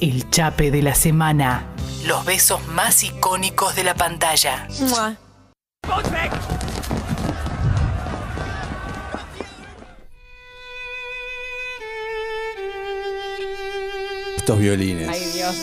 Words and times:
El 0.00 0.30
chape 0.30 0.70
de 0.70 0.80
la 0.80 0.94
semana. 0.94 1.66
Los 2.06 2.24
besos 2.24 2.66
más 2.68 3.04
icónicos 3.04 3.76
de 3.76 3.84
la 3.84 3.94
pantalla. 3.94 4.66
Estos 14.38 14.58
violines. 14.58 15.08
Ay, 15.10 15.20
Dios. 15.34 15.56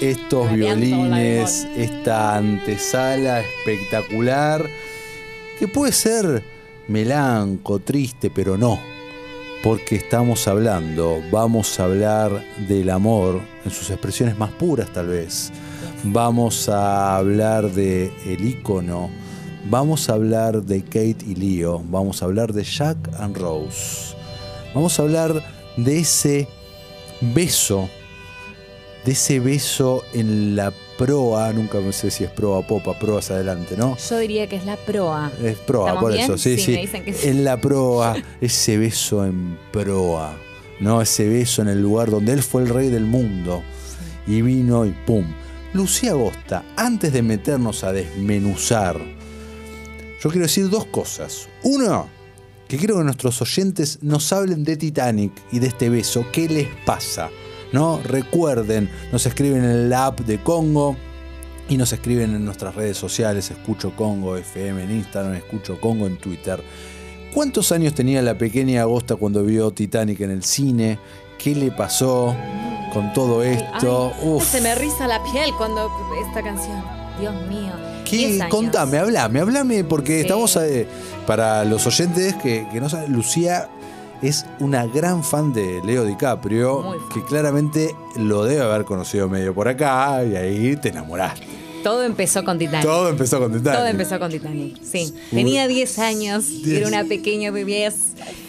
Estos 0.00 0.52
violines, 0.52 1.66
esta 1.76 2.36
antesala 2.36 3.40
espectacular, 3.40 4.64
que 5.58 5.66
puede 5.66 5.90
ser 5.90 6.44
melanco, 6.86 7.80
triste, 7.80 8.30
pero 8.30 8.56
no, 8.56 8.78
porque 9.62 9.96
estamos 9.96 10.46
hablando, 10.48 11.22
vamos 11.30 11.80
a 11.80 11.84
hablar 11.84 12.44
del 12.68 12.90
amor 12.90 13.40
en 13.64 13.70
sus 13.70 13.90
expresiones 13.90 14.38
más 14.38 14.50
puras 14.52 14.92
tal 14.92 15.08
vez, 15.08 15.52
vamos 16.04 16.68
a 16.68 17.16
hablar 17.16 17.70
de 17.70 18.12
el 18.26 18.44
ícono, 18.44 19.10
vamos 19.68 20.08
a 20.08 20.14
hablar 20.14 20.62
de 20.62 20.82
Kate 20.82 21.24
y 21.26 21.34
Leo, 21.34 21.82
vamos 21.88 22.22
a 22.22 22.26
hablar 22.26 22.52
de 22.52 22.64
Jack 22.64 22.96
and 23.18 23.36
Rose, 23.36 24.14
vamos 24.74 24.98
a 24.98 25.02
hablar 25.02 25.42
de 25.76 25.98
ese 25.98 26.48
beso 27.20 27.88
de 29.06 29.12
ese 29.12 29.38
beso 29.38 30.02
en 30.14 30.56
la 30.56 30.72
proa, 30.98 31.52
nunca 31.52 31.78
me 31.80 31.92
sé 31.92 32.10
si 32.10 32.24
es 32.24 32.30
proa, 32.30 32.66
popa, 32.66 32.98
proa 32.98 33.18
hacia 33.20 33.36
adelante, 33.36 33.76
¿no? 33.76 33.96
Yo 33.96 34.18
diría 34.18 34.46
que 34.48 34.56
es 34.56 34.64
la 34.64 34.76
proa. 34.76 35.30
Es 35.42 35.56
proa, 35.58 35.88
¿Estamos 35.90 36.02
por 36.02 36.12
bien? 36.12 36.24
eso, 36.24 36.38
sí, 36.38 36.56
Sí, 36.56 36.62
sí. 36.64 36.70
me 36.72 36.80
dicen 36.82 37.04
que 37.04 37.12
sí. 37.12 37.28
En 37.28 37.44
la 37.44 37.60
proa, 37.60 38.16
ese 38.40 38.78
beso 38.78 39.24
en 39.24 39.58
proa, 39.72 40.36
¿no? 40.80 41.00
Ese 41.02 41.28
beso 41.28 41.62
en 41.62 41.68
el 41.68 41.80
lugar 41.82 42.10
donde 42.10 42.32
él 42.32 42.42
fue 42.42 42.62
el 42.62 42.68
rey 42.68 42.88
del 42.88 43.04
mundo 43.04 43.62
y 44.26 44.42
vino 44.42 44.84
y 44.86 44.90
pum. 45.06 45.24
Lucía 45.72 46.12
Agosta, 46.12 46.64
antes 46.76 47.12
de 47.12 47.22
meternos 47.22 47.84
a 47.84 47.92
desmenuzar, 47.92 48.98
yo 50.22 50.30
quiero 50.30 50.46
decir 50.46 50.70
dos 50.70 50.86
cosas. 50.86 51.48
Uno, 51.62 52.08
que 52.68 52.78
quiero 52.78 52.96
que 52.96 53.04
nuestros 53.04 53.40
oyentes 53.42 53.98
nos 54.02 54.32
hablen 54.32 54.64
de 54.64 54.76
Titanic 54.76 55.32
y 55.52 55.58
de 55.58 55.66
este 55.68 55.88
beso. 55.90 56.24
¿Qué 56.32 56.48
les 56.48 56.68
pasa? 56.86 57.28
¿No? 57.72 58.00
Recuerden, 58.04 58.90
nos 59.12 59.26
escriben 59.26 59.64
en 59.64 59.90
la 59.90 60.06
app 60.06 60.20
de 60.20 60.42
Congo 60.42 60.96
y 61.68 61.76
nos 61.76 61.92
escriben 61.92 62.34
en 62.34 62.44
nuestras 62.44 62.74
redes 62.74 62.96
sociales, 62.96 63.50
Escucho 63.50 63.94
Congo 63.96 64.36
FM 64.36 64.84
en 64.84 64.90
Instagram, 64.92 65.34
Escucho 65.34 65.80
Congo 65.80 66.06
en 66.06 66.16
Twitter. 66.16 66.62
¿Cuántos 67.34 67.72
años 67.72 67.92
tenía 67.94 68.22
la 68.22 68.38
pequeña 68.38 68.82
Agosta 68.82 69.16
cuando 69.16 69.42
vio 69.42 69.70
Titanic 69.72 70.20
en 70.20 70.30
el 70.30 70.42
cine? 70.44 70.98
¿Qué 71.38 71.54
le 71.54 71.70
pasó 71.70 72.34
con 72.94 73.12
todo 73.12 73.42
esto? 73.42 74.12
Ay, 74.16 74.28
Uf. 74.28 74.44
Se 74.50 74.60
me 74.60 74.74
riza 74.74 75.06
la 75.06 75.22
piel 75.22 75.50
cuando 75.58 75.90
esta 76.26 76.42
canción. 76.42 76.82
Dios 77.20 77.34
mío. 77.48 77.72
¿Qué? 78.08 78.16
10 78.28 78.40
años. 78.42 78.50
Contame, 78.54 78.98
hablame, 78.98 79.40
hablame, 79.40 79.84
porque 79.84 80.14
Sí. 80.16 80.20
estamos 80.20 80.56
eh, 80.56 80.86
para 81.26 81.64
los 81.64 81.86
oyentes 81.86 82.34
que, 82.36 82.66
que 82.72 82.80
no 82.80 82.88
saben, 82.88 83.12
Lucía 83.12 83.68
es 84.22 84.46
una 84.60 84.86
gran 84.86 85.22
fan 85.22 85.52
de 85.52 85.82
Leo 85.84 86.04
DiCaprio, 86.04 86.96
que 87.12 87.24
claramente 87.24 87.94
lo 88.16 88.44
debe 88.44 88.62
haber 88.62 88.84
conocido 88.84 89.28
medio 89.28 89.54
por 89.54 89.68
acá 89.68 90.24
y 90.24 90.36
ahí 90.36 90.76
te 90.76 90.88
enamoraste. 90.88 91.46
Todo 91.82 92.02
empezó 92.02 92.44
con 92.44 92.58
Titanic. 92.58 92.82
Todo 92.84 93.08
empezó 93.10 93.38
con 93.38 93.52
Titanic. 93.52 93.78
Todo 93.78 93.86
empezó 93.86 94.18
con 94.18 94.30
Titanic, 94.30 94.82
sí. 94.82 95.14
Tenía 95.30 95.68
10 95.68 95.98
años, 96.00 96.48
Diez. 96.48 96.78
era 96.78 96.88
una 96.88 97.04
pequeña 97.04 97.52
bebé. 97.52 97.92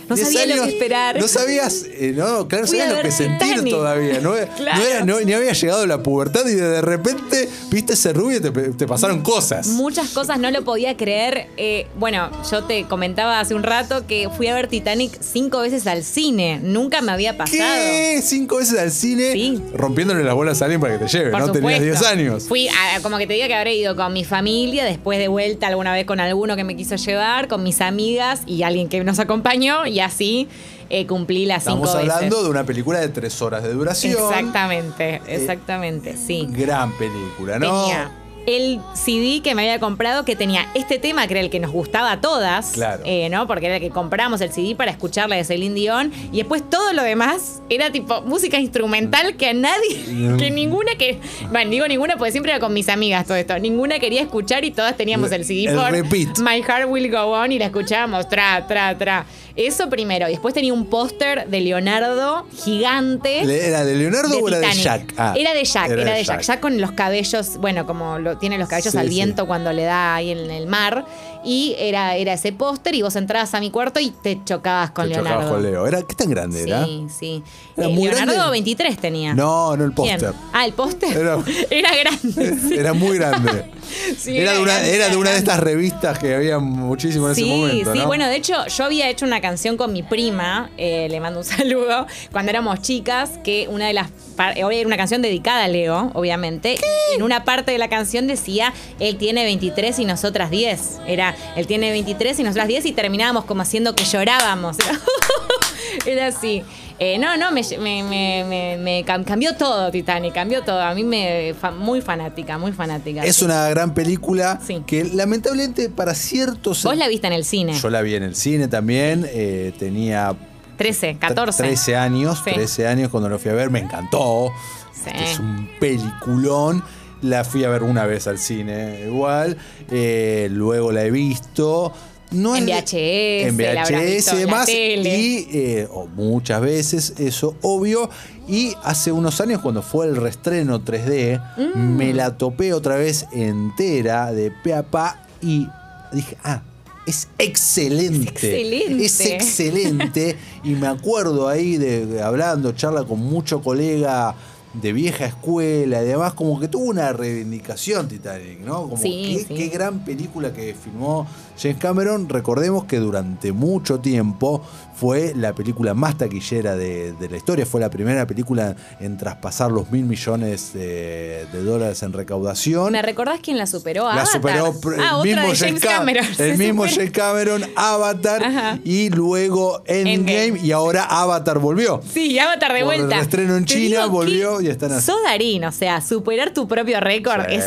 No 0.09 0.15
sabía 0.15 0.45
lo 0.55 0.63
que 0.63 0.69
esperar. 0.69 1.19
No 1.19 1.27
sabías, 1.27 1.83
eh, 1.91 2.13
no, 2.15 2.47
claro, 2.47 2.65
sabías 2.65 2.93
lo 2.95 3.01
que 3.01 3.11
sentir 3.11 3.49
Titanic. 3.49 3.73
todavía. 3.73 4.21
No, 4.21 4.31
Claro. 4.57 4.79
no 4.79 4.85
era, 4.85 5.05
no- 5.05 5.19
ni 5.19 5.33
había 5.33 5.51
llegado 5.51 5.85
la 5.85 6.01
pubertad 6.01 6.45
y 6.47 6.55
de 6.55 6.81
repente 6.81 7.49
viste 7.71 7.93
ese 7.93 8.13
rubio 8.13 8.37
y 8.37 8.39
te, 8.39 8.51
te 8.51 8.87
pasaron 8.87 9.21
cosas. 9.21 9.67
Muchas 9.67 10.09
cosas 10.11 10.39
no 10.39 10.49
lo 10.49 10.63
podía 10.63 10.95
creer. 10.95 11.47
Eh, 11.57 11.87
bueno, 11.99 12.29
yo 12.49 12.63
te 12.63 12.85
comentaba 12.85 13.41
hace 13.41 13.53
un 13.53 13.63
rato 13.63 14.07
que 14.07 14.29
fui 14.37 14.47
a 14.47 14.55
ver 14.55 14.67
Titanic 14.67 15.11
cinco 15.21 15.59
veces 15.59 15.85
al 15.87 16.05
cine. 16.05 16.61
Nunca 16.63 17.01
me 17.01 17.11
había 17.11 17.35
pasado. 17.35 17.57
¿Qué? 17.59 18.21
Cinco 18.23 18.57
veces 18.59 18.79
al 18.79 18.91
cine 18.91 19.33
Sí. 19.33 19.61
rompiéndole 19.73 20.23
las 20.23 20.35
bolas 20.35 20.61
a 20.61 20.65
alguien 20.65 20.79
para 20.79 20.97
que 20.97 21.03
te 21.05 21.11
lleve, 21.11 21.31
Por 21.31 21.41
¿no? 21.41 21.51
Tenías 21.51 21.79
supuesto. 21.79 21.83
10 21.83 22.03
años. 22.03 22.43
Fui, 22.47 22.69
a- 22.69 23.01
como 23.01 23.17
que 23.17 23.27
te 23.27 23.33
diga 23.33 23.47
que 23.47 23.55
habré 23.55 23.75
ido 23.75 23.97
con 23.97 24.13
mi 24.13 24.23
familia, 24.23 24.85
después 24.85 25.19
de 25.19 25.27
vuelta 25.27 25.67
alguna 25.67 25.91
vez 25.93 26.05
con 26.05 26.21
alguno 26.21 26.55
que 26.55 26.63
me 26.63 26.77
quiso 26.77 26.95
llevar, 26.95 27.49
con 27.49 27.61
mis 27.63 27.81
amigas 27.81 28.39
y 28.45 28.63
alguien 28.63 28.87
que 28.87 29.03
nos 29.03 29.19
acompañó, 29.19 29.56
y 29.61 29.99
así 29.99 30.47
eh, 30.89 31.05
cumplí 31.05 31.45
las 31.45 31.59
Estamos 31.63 31.89
cinco 31.89 31.99
hablando 31.99 32.29
veces. 32.29 32.43
de 32.43 32.49
una 32.49 32.63
película 32.63 32.99
de 32.99 33.09
tres 33.09 33.41
horas 33.41 33.63
de 33.63 33.73
duración. 33.73 34.13
Exactamente, 34.13 35.21
exactamente, 35.27 36.15
sí. 36.17 36.47
Gran 36.49 36.91
película, 36.97 37.59
¿no? 37.59 37.83
Tenía 37.83 38.11
el 38.45 38.79
CD 38.93 39.41
que 39.43 39.53
me 39.55 39.63
había 39.63 39.77
comprado 39.77 40.23
que 40.23 40.37
tenía 40.37 40.69
este 40.73 40.99
tema 40.99 41.27
que 41.27 41.33
era 41.33 41.41
el 41.41 41.49
que 41.49 41.59
nos 41.59 41.69
gustaba 41.71 42.13
a 42.13 42.21
todas, 42.21 42.67
Claro. 42.71 43.03
eh, 43.05 43.27
¿no? 43.29 43.45
Porque 43.45 43.65
era 43.65 43.75
el 43.75 43.81
que 43.81 43.89
compramos 43.89 44.39
el 44.39 44.53
CD 44.53 44.73
para 44.73 44.89
escuchar 44.89 45.27
la 45.27 45.35
de 45.35 45.43
Celine 45.43 45.75
Dion 45.75 46.13
y 46.31 46.37
después 46.37 46.63
todo 46.69 46.93
lo 46.93 47.03
demás 47.03 47.61
era 47.69 47.91
tipo 47.91 48.21
música 48.21 48.57
instrumental 48.57 49.35
que 49.35 49.49
a 49.49 49.53
nadie, 49.53 50.37
que 50.39 50.49
ninguna 50.49 50.95
que, 50.97 51.19
bueno, 51.51 51.69
digo 51.71 51.85
ninguna 51.89 52.15
porque 52.15 52.31
siempre 52.31 52.53
era 52.53 52.61
con 52.61 52.71
mis 52.73 52.87
amigas 52.87 53.25
todo 53.27 53.35
esto, 53.35 53.59
ninguna 53.59 53.99
quería 53.99 54.21
escuchar 54.21 54.63
y 54.63 54.71
todas 54.71 54.95
teníamos 54.95 55.29
el 55.33 55.43
CD 55.43 55.65
El 55.65 55.75
por 55.75 55.91
repeat. 55.91 56.39
My 56.39 56.61
Heart 56.63 56.87
Will 56.89 57.11
Go 57.11 57.23
On 57.31 57.51
y 57.51 57.59
la 57.59 57.65
escuchábamos 57.65 58.29
tra, 58.29 58.65
tra, 58.65 58.97
tra. 58.97 59.25
Eso 59.57 59.89
primero. 59.89 60.27
Y 60.27 60.31
después 60.31 60.53
tenía 60.53 60.71
un 60.71 60.85
póster 60.85 61.47
de 61.47 61.61
Leonardo 61.61 62.45
gigante. 62.63 63.41
¿Era 63.67 63.83
de 63.83 63.95
Leonardo 63.95 64.29
de 64.29 64.41
o 64.41 64.47
era 64.47 64.59
de. 64.59 64.73
Jack? 64.73 65.13
Ah, 65.17 65.33
era 65.35 65.53
de 65.53 65.63
Jack, 65.65 65.89
era, 65.89 66.13
de 66.13 66.23
Jack. 66.23 66.41
Jack 66.41 66.59
con 66.59 66.79
los 66.79 66.91
cabellos, 66.91 67.57
bueno, 67.57 67.85
como 67.87 68.19
lo, 68.19 68.37
tiene 68.37 68.57
los 68.57 68.69
cabellos 68.69 68.91
Sí, 68.91 68.97
al 68.97 69.07
sí. 69.07 69.09
viento 69.09 69.47
cuando 69.47 69.73
le 69.73 69.83
da 69.83 70.15
ahí 70.15 70.31
en 70.31 70.49
el 70.51 70.67
mar. 70.67 71.05
Y 71.49 71.75
era, 71.79 72.17
era 72.17 72.33
ese 72.33 72.51
póster 72.51 72.93
y 72.93 73.01
vos 73.03 73.15
entrabas 73.15 73.53
a 73.53 73.61
mi 73.61 73.71
cuarto 73.71 74.01
y 74.01 74.11
te 74.11 74.43
chocabas 74.43 74.91
con 74.91 75.07
Te 75.07 75.15
chocabas 75.15 75.31
Leonardo. 75.45 75.53
con 75.55 75.63
Leo. 75.63 75.87
¿Era, 75.87 76.01
¿Qué 76.01 76.13
tan 76.13 76.29
grande 76.29 76.63
era? 76.63 76.83
Sí, 76.83 77.07
sí. 77.17 77.43
¿Era 77.77 77.87
Eh, 77.87 77.95
Leonardo 77.95 78.33
grande? 78.33 78.51
23 78.51 78.97
tenía. 78.97 79.33
No, 79.33 79.77
no 79.77 79.85
el 79.85 79.93
póster. 79.93 80.33
Ah, 80.51 80.65
el 80.65 80.73
póster. 80.73 81.15
Era- 81.15 81.37
Era, 81.69 81.89
grande. 81.95 82.57
sí. 82.67 82.73
Era 82.77 82.91
muy 82.93 83.17
grande. 83.17 83.71
Sí, 84.17 84.37
era, 84.37 84.51
de 84.53 84.59
una, 84.59 84.73
grande, 84.73 84.95
era 84.95 85.07
de 85.09 85.15
una 85.15 85.29
de 85.31 85.37
estas 85.37 85.61
revistas 85.61 86.19
que 86.19 86.35
había 86.35 86.59
muchísimo 86.59 87.29
en 87.29 87.35
Sí, 87.35 87.43
ese 87.43 87.49
momento. 87.57 87.93
sí, 87.93 87.99
¿no? 87.99 88.07
bueno, 88.07 88.27
de 88.27 88.35
hecho 88.35 88.53
yo 88.67 88.83
había 88.83 89.09
hecho 89.09 89.25
una 89.25 89.39
canción 89.39 89.77
con 89.77 89.93
mi 89.93 90.03
prima, 90.03 90.69
eh, 90.77 91.07
le 91.09 91.19
mando 91.21 91.39
un 91.39 91.45
saludo, 91.45 92.05
cuando 92.33 92.49
éramos 92.49 92.81
chicas, 92.81 93.31
que 93.45 93.67
una 93.69 93.87
de 93.87 93.93
las... 93.93 94.09
eh, 94.09 94.55
Era 94.71 94.85
una 94.87 94.97
canción 94.97 95.21
dedicada 95.21 95.63
a 95.63 95.67
Leo, 95.69 96.11
obviamente, 96.15 96.75
y 96.75 97.15
en 97.15 97.23
una 97.23 97.45
parte 97.45 97.71
de 97.71 97.77
la 97.77 97.87
canción 97.87 98.27
decía, 98.27 98.73
él 98.99 99.15
tiene 99.15 99.45
23 99.45 99.99
y 99.99 100.05
nosotras 100.05 100.51
10. 100.51 100.97
Era, 101.07 101.35
él 101.55 101.67
tiene 101.67 101.91
23 101.91 102.39
y 102.39 102.43
nosotras 102.43 102.67
10 102.67 102.85
y 102.85 102.91
terminábamos 102.91 103.45
como 103.45 103.61
haciendo 103.61 103.95
que 103.95 104.03
llorábamos. 104.05 104.77
Era 106.05 106.27
así. 106.27 106.63
Eh, 106.99 107.19
no, 107.19 107.37
no, 107.37 107.51
me, 107.51 107.61
me- 107.79 108.03
me- 108.03 108.43
me- 108.47 108.77
me 108.77 109.05
cam- 109.05 109.23
cambió 109.23 109.55
todo 109.55 109.91
Titanic, 109.91 110.33
cambió 110.33 110.63
todo. 110.63 110.81
A 110.81 110.93
mí 110.95 111.03
me... 111.03 111.53
muy 111.77 112.01
fanática, 112.01 112.57
muy 112.57 112.71
fanática. 112.71 113.23
Es 113.23 113.35
sí. 113.37 113.45
una 113.45 113.69
gran 113.69 113.93
película 113.93 114.59
Sí. 114.65 114.81
que 114.87 115.03
lamentablemente 115.03 115.89
para 115.89 116.15
ciertos... 116.15 116.83
Vos 116.83 116.97
la 116.97 117.07
viste 117.07 117.27
en 117.27 117.33
el 117.33 117.45
cine. 117.45 117.73
Yo 117.73 117.89
la 117.89 118.01
vi 118.01 118.15
en 118.15 118.23
el 118.23 118.35
cine 118.35 118.67
también. 118.67 119.27
eh, 119.31 119.73
tenía 119.77 120.35
13, 120.77 121.17
14. 121.19 121.63
13 121.63 121.95
años, 121.95 122.41
Sí. 122.43 122.51
13 122.51 122.87
años 122.87 123.09
cuando 123.09 123.29
lo 123.29 123.37
fui 123.37 123.51
a 123.51 123.53
ver, 123.53 123.69
me 123.69 123.79
encantó. 123.79 124.51
Sí. 124.93 125.11
Es 125.13 125.39
un 125.39 125.69
peliculón. 125.79 126.83
La 127.21 127.43
fui 127.43 127.63
a 127.63 127.69
ver 127.69 127.83
una 127.83 128.05
vez 128.05 128.27
al 128.27 128.37
cine 128.37 129.01
igual. 129.07 129.57
eh, 129.91 130.47
luego 130.51 130.91
la 130.91 131.03
he 131.03 131.11
visto. 131.11 131.91
No 132.31 132.57
En 132.57 132.65
VHS, 132.65 132.93
en 132.93 133.55
VHS 133.57 134.33
y 134.33 134.37
demás. 134.37 134.67
Y 134.67 135.47
eh, 135.53 135.87
muchas 136.15 136.59
veces, 136.61 137.13
eso 137.17 137.55
obvio. 137.61 138.09
Y 138.49 138.73
hace 138.83 139.11
unos 139.13 139.39
años, 139.39 139.61
cuando 139.61 139.81
fue 139.81 140.07
el 140.07 140.15
restreno 140.17 140.81
3D, 140.83 141.41
Mm. 141.75 141.95
me 141.95 142.13
la 142.13 142.37
topé 142.37 142.73
otra 142.73 142.97
vez 142.97 143.25
entera 143.31 144.31
de 144.33 144.51
pe 144.51 144.73
a 144.73 144.83
pa 144.83 145.25
y 145.41 145.67
dije, 146.11 146.37
ah. 146.43 146.61
Es 147.05 147.29
excelente. 147.37 148.25
Es 148.35 148.43
excelente. 148.43 149.05
Es 149.05 149.21
excelente. 149.21 150.35
y 150.65 150.71
me 150.71 150.87
acuerdo 150.87 151.47
ahí 151.47 151.77
de, 151.77 152.05
de 152.05 152.21
hablando, 152.21 152.73
charla 152.73 153.05
con 153.05 153.19
mucho 153.21 153.61
colega 153.61 154.35
de 154.81 154.93
vieja 154.93 155.25
escuela 155.25 156.03
y 156.03 156.05
demás, 156.05 156.33
como 156.33 156.59
que 156.59 156.67
tuvo 156.67 156.85
una 156.85 157.13
reivindicación 157.13 158.07
Titanic, 158.07 158.59
¿no? 158.59 158.83
Como 158.83 158.97
Sí, 158.97 159.37
qué, 159.39 159.45
sí. 159.47 159.55
qué 159.55 159.67
gran 159.69 159.99
película 160.05 160.53
que 160.53 160.73
filmó 160.75 161.25
James 161.59 161.77
Cameron, 161.77 162.29
recordemos 162.29 162.85
que 162.85 162.97
durante 162.99 163.51
mucho 163.51 163.99
tiempo 163.99 164.61
fue 164.99 165.33
la 165.35 165.53
película 165.53 165.93
más 165.93 166.17
taquillera 166.17 166.75
de, 166.75 167.13
de 167.13 167.29
la 167.29 167.37
historia, 167.37 167.65
fue 167.65 167.79
la 167.79 167.89
primera 167.89 168.25
película 168.25 168.75
en 168.99 169.17
traspasar 169.17 169.71
los 169.71 169.91
mil 169.91 170.05
millones 170.05 170.73
de, 170.73 171.45
de 171.51 171.63
dólares 171.63 172.01
en 172.03 172.13
recaudación. 172.13 172.91
¿Me 172.93 173.01
recordás 173.01 173.39
quién 173.41 173.57
la 173.57 173.67
superó? 173.67 174.03
La 174.05 174.21
Avatar. 174.21 174.27
superó 174.27 174.73
ah, 174.99 175.21
el 175.23 175.29
mismo 175.35 175.47
James 175.55 175.83
Cam- 175.83 175.97
Cameron. 175.97 176.25
El 176.39 176.57
mismo. 176.57 176.85
James 176.87 177.11
Cameron, 177.11 177.63
Avatar 177.75 178.43
Ajá. 178.43 178.79
y 178.83 179.09
luego 179.09 179.83
Endgame, 179.85 180.45
Endgame. 180.45 180.67
y 180.67 180.71
ahora 180.71 181.03
Avatar 181.03 181.59
volvió. 181.59 182.01
Sí, 182.11 182.37
Avatar 182.39 182.73
de 182.73 182.83
Por 182.83 182.93
el 182.93 183.01
vuelta. 183.01 183.19
estreno 183.21 183.55
en 183.55 183.65
Te 183.65 183.73
China, 183.75 184.05
volvió 184.07 184.61
y 184.61 184.67
están 184.67 184.91
así. 184.93 185.05
Sodarín, 185.11 185.63
o 185.65 185.71
sea, 185.71 186.01
superar 186.01 186.53
tu 186.53 186.67
propio 186.67 186.99
récord 186.99 187.45
Sí. 187.47 187.55
es, 187.55 187.65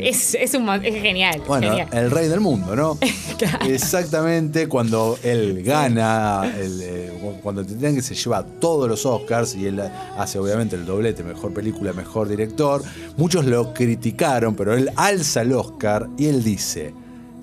es, 0.00 0.34
es, 0.34 0.54
un, 0.54 0.68
es 0.68 1.02
genial. 1.02 1.42
Bueno, 1.46 1.68
genial. 1.68 1.88
el 1.92 2.10
rey 2.10 2.28
del 2.28 2.40
mundo, 2.40 2.74
¿no? 2.74 2.98
Claro. 3.38 3.66
Exactamente 3.66 4.68
cuando 4.68 5.18
él 5.22 5.62
gana, 5.64 6.52
el, 6.58 6.71
eh, 6.80 7.38
cuando 7.42 7.64
tendrían 7.64 7.94
que 7.94 8.02
se 8.02 8.14
lleva 8.14 8.44
todos 8.44 8.88
los 8.88 9.04
Oscars 9.04 9.54
y 9.54 9.66
él 9.66 9.80
hace 10.16 10.38
obviamente 10.38 10.76
el 10.76 10.86
doblete, 10.86 11.22
mejor 11.22 11.52
película, 11.52 11.92
mejor 11.92 12.28
director, 12.28 12.82
muchos 13.16 13.44
lo 13.44 13.74
criticaron, 13.74 14.54
pero 14.54 14.74
él 14.74 14.90
alza 14.96 15.42
el 15.42 15.52
Oscar 15.52 16.08
y 16.16 16.26
él 16.26 16.42
dice, 16.42 16.94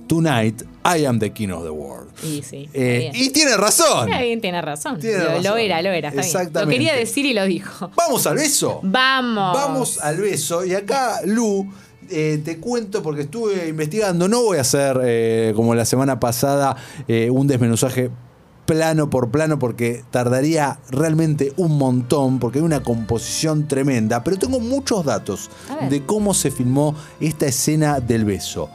Tonight 0.09 0.63
I 0.83 1.05
am 1.05 1.19
the 1.19 1.31
king 1.31 1.49
of 1.51 1.63
the 1.63 1.69
world. 1.69 2.09
Y 2.23 2.41
sí. 2.41 2.67
Eh, 2.73 3.11
y 3.13 3.29
tiene 3.29 3.55
razón. 3.55 4.07
Bien, 4.07 4.41
tiene 4.41 4.59
razón. 4.59 4.99
Tiene 4.99 5.39
lo, 5.43 5.55
era, 5.55 5.83
lo 5.83 5.91
era. 5.91 6.09
Está 6.09 6.21
bien. 6.21 6.33
Lo 6.33 6.39
Exactamente. 6.39 6.73
quería 6.73 6.95
decir 6.95 7.27
y 7.27 7.33
lo 7.33 7.45
dijo. 7.45 7.91
Vamos 7.95 8.25
al 8.25 8.37
beso. 8.37 8.79
Vamos. 8.81 9.53
Vamos 9.53 9.99
al 9.99 10.17
beso. 10.17 10.65
Y 10.65 10.73
acá, 10.73 11.19
Lu, 11.25 11.71
eh, 12.09 12.41
te 12.43 12.57
cuento 12.57 13.03
porque 13.03 13.21
estuve 13.21 13.67
investigando. 13.67 14.27
No 14.27 14.41
voy 14.41 14.57
a 14.57 14.61
hacer, 14.61 14.99
eh, 15.03 15.53
como 15.55 15.75
la 15.75 15.85
semana 15.85 16.19
pasada, 16.19 16.75
un 17.07 17.45
desmenuzaje 17.45 18.09
plano 18.69 19.09
por 19.09 19.31
plano 19.31 19.57
porque 19.57 20.03
tardaría 20.11 20.77
realmente 20.91 21.53
un 21.57 21.77
montón 21.79 22.37
porque 22.37 22.59
hay 22.59 22.65
una 22.65 22.83
composición 22.83 23.67
tremenda, 23.67 24.23
pero 24.23 24.37
tengo 24.37 24.59
muchos 24.59 25.03
datos 25.03 25.49
de 25.89 26.05
cómo 26.05 26.35
se 26.35 26.51
filmó 26.51 26.93
esta 27.19 27.47
escena 27.47 27.99
del 27.99 28.25
beso. 28.25 28.69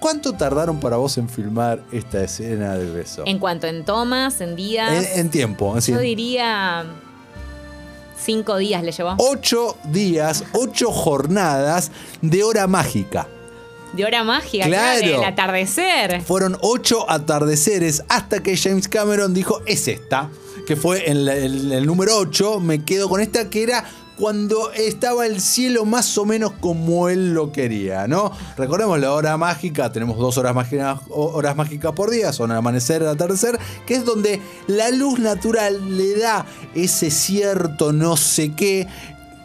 ¿Cuánto 0.00 0.32
tardaron 0.32 0.80
para 0.80 0.96
vos 0.96 1.16
en 1.18 1.28
filmar 1.28 1.82
esta 1.92 2.22
escena 2.24 2.74
del 2.74 2.92
beso? 2.92 3.22
En 3.26 3.38
cuanto 3.38 3.68
en 3.68 3.84
tomas, 3.84 4.40
en 4.40 4.56
días. 4.56 5.06
En- 5.14 5.20
en 5.20 5.30
tiempo. 5.30 5.78
yo 5.78 5.98
diría. 5.98 6.84
Cinco 8.20 8.56
días 8.56 8.82
le 8.82 8.90
llevó. 8.90 9.14
ocho 9.18 9.76
días, 9.92 10.42
ocho 10.52 10.90
jornadas 10.90 11.92
de 12.20 12.42
hora 12.42 12.66
mágica. 12.66 13.28
De 13.94 14.04
hora 14.04 14.22
mágica, 14.24 14.66
Claro. 14.66 15.00
claro. 15.00 15.16
Del 15.20 15.24
atardecer. 15.28 16.22
Fueron 16.22 16.56
ocho 16.60 17.10
atardeceres 17.10 18.02
hasta 18.08 18.42
que 18.42 18.56
James 18.56 18.88
Cameron 18.88 19.34
dijo, 19.34 19.60
es 19.66 19.88
esta, 19.88 20.30
que 20.66 20.76
fue 20.76 21.10
en 21.10 21.24
la- 21.24 21.34
el, 21.34 21.72
el 21.72 21.86
número 21.86 22.16
8, 22.18 22.60
me 22.60 22.84
quedo 22.84 23.08
con 23.08 23.20
esta, 23.20 23.48
que 23.50 23.62
era 23.62 23.84
cuando 24.18 24.72
estaba 24.72 25.26
el 25.26 25.40
cielo 25.40 25.84
más 25.84 26.18
o 26.18 26.24
menos 26.24 26.50
como 26.60 27.08
él 27.08 27.34
lo 27.34 27.52
quería, 27.52 28.08
¿no? 28.08 28.32
Recordemos 28.56 28.98
la 28.98 29.12
hora 29.12 29.36
mágica, 29.36 29.92
tenemos 29.92 30.18
dos 30.18 30.36
horas 30.38 30.56
mágicas, 30.56 30.98
horas 31.08 31.54
mágicas 31.54 31.92
por 31.92 32.10
día, 32.10 32.32
son 32.32 32.50
amanecer 32.50 33.02
y 33.02 33.06
atardecer, 33.06 33.58
que 33.86 33.94
es 33.94 34.04
donde 34.04 34.40
la 34.66 34.90
luz 34.90 35.20
natural 35.20 35.96
le 35.96 36.16
da 36.18 36.44
ese 36.74 37.12
cierto 37.12 37.92
no 37.92 38.16
sé 38.16 38.52
qué 38.54 38.88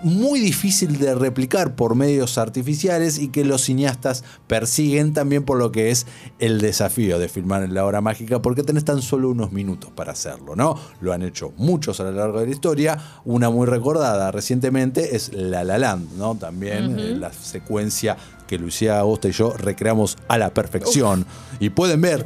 muy 0.03 0.39
difícil 0.39 0.99
de 0.99 1.15
replicar 1.15 1.75
por 1.75 1.95
medios 1.95 2.37
artificiales 2.37 3.19
y 3.19 3.29
que 3.29 3.45
los 3.45 3.61
cineastas 3.61 4.23
persiguen 4.47 5.13
también 5.13 5.43
por 5.43 5.57
lo 5.57 5.71
que 5.71 5.91
es 5.91 6.05
el 6.39 6.59
desafío 6.59 7.19
de 7.19 7.29
filmar 7.29 7.63
en 7.63 7.73
la 7.73 7.85
hora 7.85 8.01
mágica 8.01 8.41
porque 8.41 8.63
tenés 8.63 8.85
tan 8.85 9.01
solo 9.01 9.29
unos 9.29 9.51
minutos 9.51 9.91
para 9.91 10.11
hacerlo, 10.11 10.55
¿no? 10.55 10.77
Lo 11.01 11.13
han 11.13 11.23
hecho 11.23 11.53
muchos 11.57 11.99
a 11.99 12.03
lo 12.03 12.11
largo 12.11 12.39
de 12.39 12.47
la 12.47 12.51
historia, 12.51 12.97
una 13.25 13.49
muy 13.49 13.65
recordada 13.65 14.31
recientemente 14.31 15.15
es 15.15 15.33
La 15.33 15.63
La 15.63 15.77
Land, 15.77 16.17
¿no? 16.17 16.35
También 16.35 16.99
eh, 16.99 17.15
la 17.15 17.31
secuencia 17.31 18.17
que 18.47 18.57
Lucía 18.57 18.99
Agosta 18.99 19.29
y 19.29 19.31
yo 19.31 19.53
recreamos 19.53 20.17
a 20.27 20.37
la 20.37 20.53
perfección 20.53 21.25
y 21.59 21.69
pueden 21.69 22.01
ver 22.01 22.25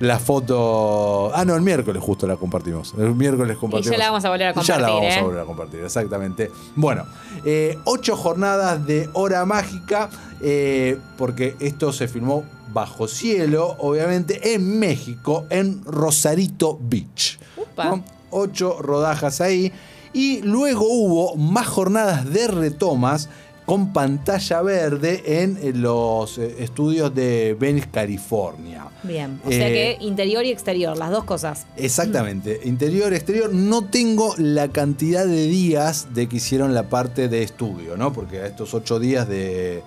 la 0.00 0.18
foto. 0.18 1.30
Ah, 1.34 1.44
no, 1.44 1.54
el 1.54 1.62
miércoles 1.62 2.02
justo 2.02 2.26
la 2.26 2.36
compartimos. 2.36 2.94
El 2.98 3.14
miércoles 3.14 3.56
compartimos. 3.56 3.98
la 3.98 4.06
vamos 4.10 4.24
a 4.24 4.30
volver 4.30 4.48
a 4.48 4.60
Y 4.60 4.64
Ya 4.64 4.78
la 4.78 4.88
compartir, 4.88 5.08
vamos 5.08 5.14
a 5.14 5.18
¿eh? 5.18 5.22
volver 5.22 5.40
a 5.40 5.44
compartir, 5.44 5.80
exactamente. 5.80 6.50
Bueno, 6.74 7.04
eh, 7.44 7.78
ocho 7.84 8.16
jornadas 8.16 8.86
de 8.86 9.08
hora 9.14 9.44
mágica, 9.46 10.10
eh, 10.40 10.98
porque 11.16 11.56
esto 11.60 11.92
se 11.92 12.08
filmó 12.08 12.44
bajo 12.72 13.08
cielo, 13.08 13.76
obviamente, 13.78 14.54
en 14.54 14.78
México, 14.78 15.46
en 15.50 15.82
Rosarito 15.84 16.78
Beach. 16.80 17.38
Upa. 17.56 18.02
Ocho 18.30 18.78
rodajas 18.80 19.40
ahí. 19.40 19.72
Y 20.12 20.40
luego 20.42 20.86
hubo 20.88 21.36
más 21.36 21.66
jornadas 21.66 22.30
de 22.32 22.48
retomas 22.48 23.28
con 23.66 23.92
pantalla 23.92 24.62
verde 24.62 25.42
en 25.42 25.58
eh, 25.60 25.72
los 25.74 26.38
eh, 26.38 26.56
estudios 26.60 27.12
de 27.14 27.56
Venice, 27.58 27.88
California. 27.90 28.86
Bien. 29.02 29.40
O 29.44 29.50
sea 29.50 29.68
Eh, 29.68 29.98
que 29.98 30.04
interior 30.04 30.44
y 30.44 30.52
exterior, 30.52 30.96
las 30.96 31.10
dos 31.10 31.24
cosas. 31.24 31.66
Exactamente, 31.76 32.60
interior, 32.64 33.12
exterior. 33.12 33.52
No 33.52 33.84
tengo 33.84 34.34
la 34.38 34.68
cantidad 34.68 35.26
de 35.26 35.46
días 35.48 36.14
de 36.14 36.28
que 36.28 36.36
hicieron 36.36 36.74
la 36.74 36.84
parte 36.88 37.28
de 37.28 37.42
estudio, 37.42 37.96
¿no? 37.96 38.12
Porque 38.12 38.40
a 38.40 38.46
estos 38.46 38.72
ocho 38.72 39.00
días 39.00 39.28
de, 39.28 39.82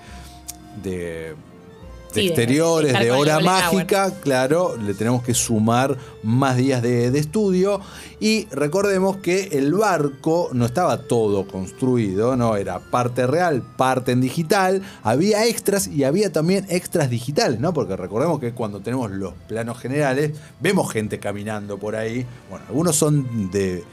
de, 0.83 1.35
de 2.13 2.21
Sí, 2.21 2.27
exteriores, 2.27 2.97
de 2.99 3.11
hora 3.11 3.39
mágica, 3.39 4.11
claro, 4.19 4.75
le 4.77 4.93
tenemos 4.95 5.21
que 5.23 5.33
sumar 5.35 5.95
más 6.23 6.57
días 6.57 6.81
de, 6.81 7.11
de 7.11 7.19
estudio. 7.19 7.79
Y 8.19 8.47
recordemos 8.51 9.17
que 9.17 9.49
el 9.53 9.73
barco 9.73 10.49
no 10.51 10.65
estaba 10.65 10.97
todo 11.03 11.47
construido, 11.47 12.35
no 12.35 12.55
era 12.57 12.79
parte 12.79 13.27
real, 13.27 13.61
parte 13.61 14.11
en 14.11 14.21
digital. 14.21 14.81
Había 15.03 15.45
extras 15.45 15.87
y 15.87 16.03
había 16.03 16.31
también 16.31 16.65
extras 16.69 17.09
digitales, 17.09 17.59
¿no? 17.59 17.73
Porque 17.73 17.95
recordemos 17.95 18.39
que 18.39 18.53
cuando 18.53 18.81
tenemos 18.81 19.11
los 19.11 19.33
planos 19.47 19.77
generales, 19.79 20.31
vemos 20.59 20.91
gente 20.91 21.19
caminando 21.19 21.77
por 21.77 21.95
ahí. 21.95 22.25
Bueno, 22.49 22.65
algunos 22.67 22.95
son 22.95 23.51
de, 23.51 23.83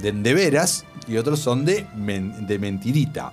de, 0.00 0.12
de 0.12 0.34
veras 0.34 0.84
y 1.06 1.18
otros 1.18 1.38
son 1.38 1.64
de, 1.64 1.86
men- 1.94 2.46
de 2.46 2.58
mentirita. 2.58 3.32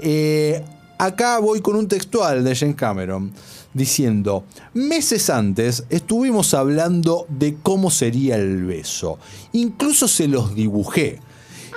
Eh, 0.00 0.64
acá 0.98 1.38
voy 1.38 1.60
con 1.60 1.76
un 1.76 1.86
textual 1.86 2.42
de 2.42 2.56
James 2.56 2.74
Cameron 2.74 3.32
diciendo, 3.78 4.44
meses 4.74 5.30
antes 5.30 5.84
estuvimos 5.88 6.52
hablando 6.52 7.24
de 7.30 7.56
cómo 7.62 7.90
sería 7.90 8.36
el 8.36 8.66
beso. 8.66 9.18
Incluso 9.52 10.06
se 10.06 10.28
los 10.28 10.54
dibujé. 10.54 11.20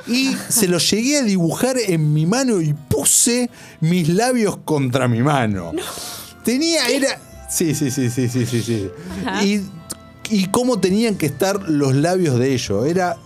Y 0.07 0.36
se 0.50 0.68
los 0.68 0.89
llegué 0.89 1.19
a 1.19 1.24
dibujar 1.24 1.77
en 1.77 2.13
mi 2.13 2.25
mano 2.25 2.59
y 2.59 2.74
puse 2.74 3.50
mis 3.80 4.09
labios 4.09 4.57
contra 4.65 5.07
mi 5.07 5.21
mano. 5.21 5.71
Tenía, 6.44 6.88
era... 6.89 7.21
Sí, 7.50 7.75
sí, 7.75 7.92
sí, 7.92 8.09
sí, 8.09 8.27
sí, 8.27 8.45
sí, 8.45 8.62
sí. 8.62 8.89
Y 10.30 10.47
cómo 10.47 10.80
tenían 10.80 11.15
que 11.15 11.27
estar 11.27 11.69
los 11.69 11.94
labios 11.94 12.39
de 12.39 12.54
ellos. 12.54 12.88
Era 12.88 13.18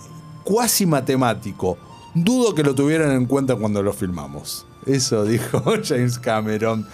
cuasi 0.43 0.85
matemático. 0.85 1.77
Dudo 2.13 2.53
que 2.55 2.63
lo 2.63 2.75
tuvieran 2.75 3.11
en 3.11 3.25
cuenta 3.25 3.55
cuando 3.55 3.81
lo 3.81 3.93
filmamos. 3.93 4.65
Eso 4.85 5.25
dijo 5.25 5.63
James 5.83 6.19
Cameron. 6.19 6.85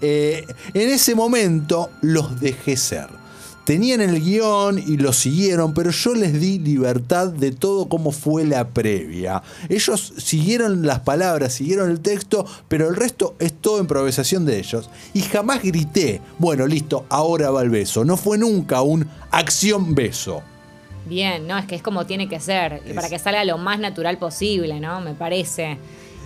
Eh, 0.00 0.46
en 0.74 0.88
ese 0.88 1.14
momento 1.14 1.90
los 2.02 2.40
dejé 2.40 2.76
ser. 2.76 3.08
Tenían 3.64 4.00
el 4.00 4.20
guion 4.22 4.78
y 4.78 4.96
lo 4.96 5.12
siguieron, 5.12 5.74
pero 5.74 5.90
yo 5.90 6.14
les 6.14 6.40
di 6.40 6.60
libertad 6.60 7.28
de 7.30 7.50
todo 7.50 7.88
como 7.88 8.12
fue 8.12 8.44
la 8.44 8.68
previa. 8.68 9.42
Ellos 9.68 10.12
siguieron 10.18 10.86
las 10.86 11.00
palabras, 11.00 11.54
siguieron 11.54 11.90
el 11.90 11.98
texto, 11.98 12.46
pero 12.68 12.88
el 12.88 12.94
resto 12.94 13.34
es 13.40 13.52
todo 13.52 13.80
improvisación 13.80 14.44
de 14.44 14.60
ellos. 14.60 14.88
Y 15.14 15.22
jamás 15.22 15.62
grité, 15.64 16.20
bueno, 16.38 16.64
listo, 16.68 17.06
ahora 17.08 17.50
va 17.50 17.62
el 17.62 17.70
beso. 17.70 18.04
No 18.04 18.16
fue 18.16 18.38
nunca 18.38 18.82
un 18.82 19.08
acción 19.32 19.96
beso. 19.96 20.42
Bien, 21.08 21.46
no, 21.48 21.58
es 21.58 21.66
que 21.66 21.74
es 21.74 21.82
como 21.82 22.06
tiene 22.06 22.28
que 22.28 22.38
ser. 22.38 22.82
Y 22.86 22.90
Es- 22.90 22.94
para 22.94 23.08
que 23.08 23.18
salga 23.18 23.44
lo 23.44 23.58
más 23.58 23.80
natural 23.80 24.16
posible, 24.18 24.78
¿no? 24.78 25.00
Me 25.00 25.14
parece. 25.14 25.76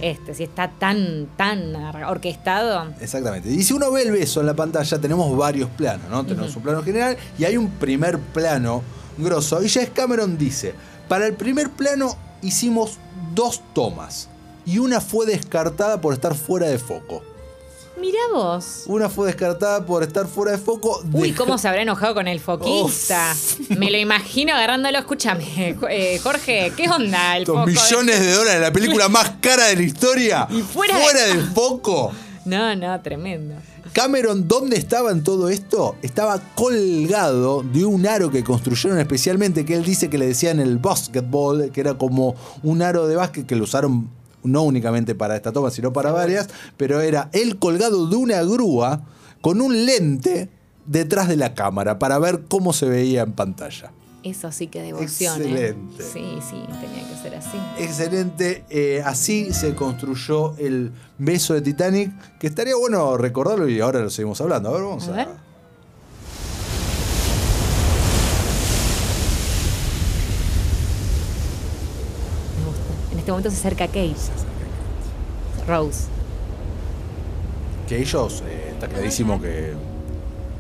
Este, 0.00 0.34
si 0.34 0.44
está 0.44 0.70
tan, 0.70 1.28
tan 1.36 1.74
orquestado. 2.04 2.92
Exactamente. 3.00 3.50
Y 3.50 3.62
si 3.62 3.72
uno 3.72 3.90
ve 3.92 4.02
el 4.02 4.12
beso 4.12 4.40
en 4.40 4.46
la 4.46 4.54
pantalla, 4.54 4.98
tenemos 4.98 5.36
varios 5.36 5.68
planos, 5.70 6.08
¿no? 6.10 6.24
Tenemos 6.24 6.54
un 6.56 6.62
plano 6.62 6.82
general 6.82 7.16
y 7.38 7.44
hay 7.44 7.56
un 7.56 7.70
primer 7.70 8.18
plano 8.18 8.82
grosso. 9.18 9.62
Y 9.62 9.68
James 9.68 9.90
Cameron 9.90 10.38
dice, 10.38 10.74
para 11.08 11.26
el 11.26 11.34
primer 11.34 11.70
plano 11.70 12.16
hicimos 12.42 12.98
dos 13.34 13.62
tomas. 13.74 14.28
Y 14.66 14.78
una 14.78 15.00
fue 15.00 15.26
descartada 15.26 16.00
por 16.00 16.14
estar 16.14 16.34
fuera 16.34 16.68
de 16.68 16.78
foco. 16.78 17.22
Mirá 18.00 18.18
vos. 18.32 18.84
Una 18.86 19.08
fue 19.08 19.26
descartada 19.26 19.84
por 19.84 20.02
estar 20.02 20.26
fuera 20.26 20.52
de 20.52 20.58
foco. 20.58 21.02
Uy, 21.12 21.28
Deja- 21.32 21.38
cómo 21.38 21.58
se 21.58 21.68
habrá 21.68 21.82
enojado 21.82 22.14
con 22.14 22.26
el 22.28 22.40
foquista. 22.40 23.34
Me 23.76 23.90
lo 23.90 23.98
imagino 23.98 24.52
agarrándolo. 24.54 24.98
Escúchame, 24.98 25.76
eh, 25.90 26.18
Jorge, 26.22 26.72
¿qué 26.76 26.88
onda 26.88 27.36
el 27.36 27.44
Con 27.44 27.56
foco? 27.56 27.66
millones 27.66 28.20
de 28.20 28.32
dólares, 28.32 28.60
la 28.62 28.72
película 28.72 29.08
más 29.08 29.32
cara 29.40 29.66
de 29.66 29.76
la 29.76 29.82
historia. 29.82 30.48
Y 30.50 30.62
fuera 30.62 30.96
de- 30.98 31.34
de 31.36 31.42
foco. 31.54 32.12
No, 32.46 32.74
no, 32.74 32.98
tremendo. 33.02 33.54
Cameron, 33.92 34.46
¿dónde 34.48 34.76
estaba 34.76 35.10
en 35.10 35.22
todo 35.24 35.48
esto? 35.48 35.96
Estaba 36.00 36.40
colgado 36.54 37.62
de 37.62 37.84
un 37.84 38.06
aro 38.06 38.30
que 38.30 38.44
construyeron 38.44 38.98
especialmente, 39.00 39.64
que 39.64 39.74
él 39.74 39.82
dice 39.84 40.08
que 40.08 40.16
le 40.16 40.26
decían 40.26 40.60
el 40.60 40.78
basketball, 40.78 41.70
que 41.72 41.80
era 41.80 41.94
como 41.94 42.34
un 42.62 42.82
aro 42.82 43.06
de 43.08 43.16
básquet 43.16 43.46
que 43.46 43.56
lo 43.56 43.64
usaron 43.64 44.08
no 44.42 44.62
únicamente 44.62 45.14
para 45.14 45.36
esta 45.36 45.52
toma, 45.52 45.70
sino 45.70 45.92
para 45.92 46.12
varias, 46.12 46.48
pero 46.76 47.00
era 47.00 47.28
él 47.32 47.58
colgado 47.58 48.06
de 48.06 48.16
una 48.16 48.42
grúa 48.42 49.02
con 49.40 49.60
un 49.60 49.86
lente 49.86 50.48
detrás 50.86 51.28
de 51.28 51.36
la 51.36 51.54
cámara 51.54 51.98
para 51.98 52.18
ver 52.18 52.42
cómo 52.48 52.72
se 52.72 52.86
veía 52.86 53.22
en 53.22 53.32
pantalla. 53.32 53.92
Eso 54.22 54.52
sí 54.52 54.66
que 54.66 54.82
devoción. 54.82 55.40
¿eh? 55.40 55.44
Excelente. 55.46 56.02
Sí, 56.02 56.38
sí, 56.46 56.62
tenía 56.80 57.08
que 57.08 57.16
ser 57.22 57.34
así. 57.36 57.56
Excelente, 57.78 58.64
eh, 58.68 59.02
así 59.04 59.52
se 59.54 59.74
construyó 59.74 60.54
el 60.58 60.92
beso 61.16 61.54
de 61.54 61.62
Titanic, 61.62 62.12
que 62.38 62.46
estaría 62.48 62.76
bueno 62.76 63.16
recordarlo 63.16 63.66
y 63.66 63.80
ahora 63.80 64.00
lo 64.00 64.10
seguimos 64.10 64.38
hablando. 64.42 64.68
A 64.68 64.72
ver, 64.72 64.82
vamos 64.82 65.08
A 65.08 65.12
a... 65.12 65.16
ver. 65.16 65.28
Me 72.58 72.66
gusta. 72.66 73.12
En 73.12 73.19
este 73.30 73.32
momento 73.32 73.50
se 73.50 73.56
acerca 73.56 73.86
Kate. 73.86 74.16
Rose. 75.66 76.08
Que 77.88 78.00
ellos, 78.00 78.42
eh, 78.46 78.70
está 78.72 78.88
clarísimo 78.88 79.40
que 79.40 79.74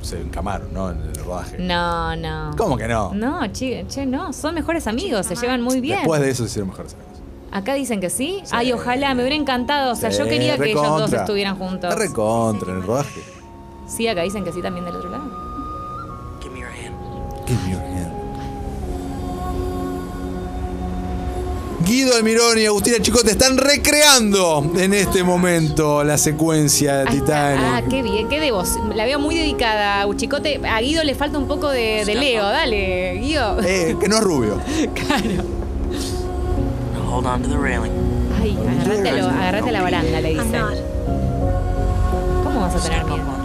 se 0.02 0.20
encamaron, 0.20 0.72
¿no? 0.72 0.90
En 0.90 1.00
el 1.00 1.14
rodaje. 1.16 1.58
No, 1.58 2.14
no. 2.16 2.52
¿Cómo 2.56 2.76
que 2.76 2.86
no? 2.86 3.12
No, 3.14 3.46
che, 3.52 3.86
che, 3.88 4.06
no. 4.06 4.32
Son 4.32 4.54
mejores 4.54 4.86
amigos, 4.86 5.26
se 5.26 5.34
llevan 5.36 5.62
muy 5.62 5.80
bien. 5.80 5.98
Después 5.98 6.20
de 6.20 6.30
eso 6.30 6.44
se 6.44 6.50
hicieron 6.50 6.68
mejores 6.68 6.94
amigos. 6.94 7.10
Acá 7.52 7.74
dicen 7.74 8.00
que 8.00 8.10
sí. 8.10 8.42
Ay, 8.52 8.72
ojalá, 8.72 9.14
me 9.14 9.22
hubiera 9.22 9.36
encantado. 9.36 9.92
O 9.92 9.96
sea, 9.96 10.10
yo 10.10 10.24
quería 10.24 10.56
que 10.56 10.70
ellos 10.70 10.82
dos 10.82 11.12
estuvieran 11.12 11.56
juntos. 11.56 11.94
Recontra 11.94 12.70
en 12.70 12.78
el 12.78 12.82
rodaje. 12.84 13.20
Sí, 13.88 14.06
acá 14.06 14.22
dicen 14.22 14.44
que 14.44 14.52
sí 14.52 14.62
también 14.62 14.84
del 14.84 14.94
otro 14.94 15.10
lado. 15.10 15.24
Give 16.40 16.54
me 16.54 16.60
your 16.60 16.68
hand. 16.68 17.48
Give 17.48 17.58
me 17.64 17.72
your 17.72 17.80
hand. 17.80 17.89
Guido 21.90 22.14
Almirón 22.16 22.56
y 22.56 22.66
Agustina 22.66 22.98
Chicote 23.00 23.32
están 23.32 23.56
recreando 23.58 24.70
en 24.78 24.94
este 24.94 25.24
momento 25.24 26.04
la 26.04 26.18
secuencia 26.18 26.98
de 26.98 27.16
está. 27.16 27.48
Ah, 27.48 27.82
Titanic. 27.82 27.88
qué 27.90 28.02
bien, 28.02 28.28
qué 28.28 28.38
devoción. 28.38 28.96
La 28.96 29.04
veo 29.06 29.18
muy 29.18 29.34
dedicada 29.34 30.00
a 30.02 30.06
Uchicote. 30.06 30.60
A 30.68 30.80
Guido 30.80 31.02
le 31.02 31.16
falta 31.16 31.36
un 31.36 31.48
poco 31.48 31.68
de, 31.68 32.04
de 32.04 32.14
Leo. 32.14 32.44
Dale, 32.46 33.14
Guido. 33.20 33.60
Eh, 33.64 33.96
que 34.00 34.08
no 34.08 34.18
es 34.18 34.22
rubio. 34.22 34.60
Claro. 34.94 35.44
Hold 37.10 37.26
on 37.26 37.42
to 37.42 37.48
the 37.48 37.56
railing. 37.58 37.90
Ay, 38.40 38.56
agarrate 38.56 39.08
a, 39.08 39.12
lo- 39.16 39.26
agarrate 39.28 39.68
a 39.68 39.72
la 39.72 39.82
baranda, 39.82 40.20
le 40.20 40.28
dice. 40.30 40.60
¿Cómo 42.44 42.60
vas 42.60 42.74
a 42.76 42.78
tener 42.88 43.04
miedo? 43.04 43.39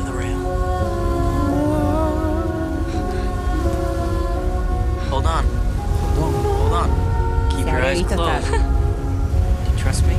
You 8.26 9.78
trust 9.84 10.04
me? 10.06 10.16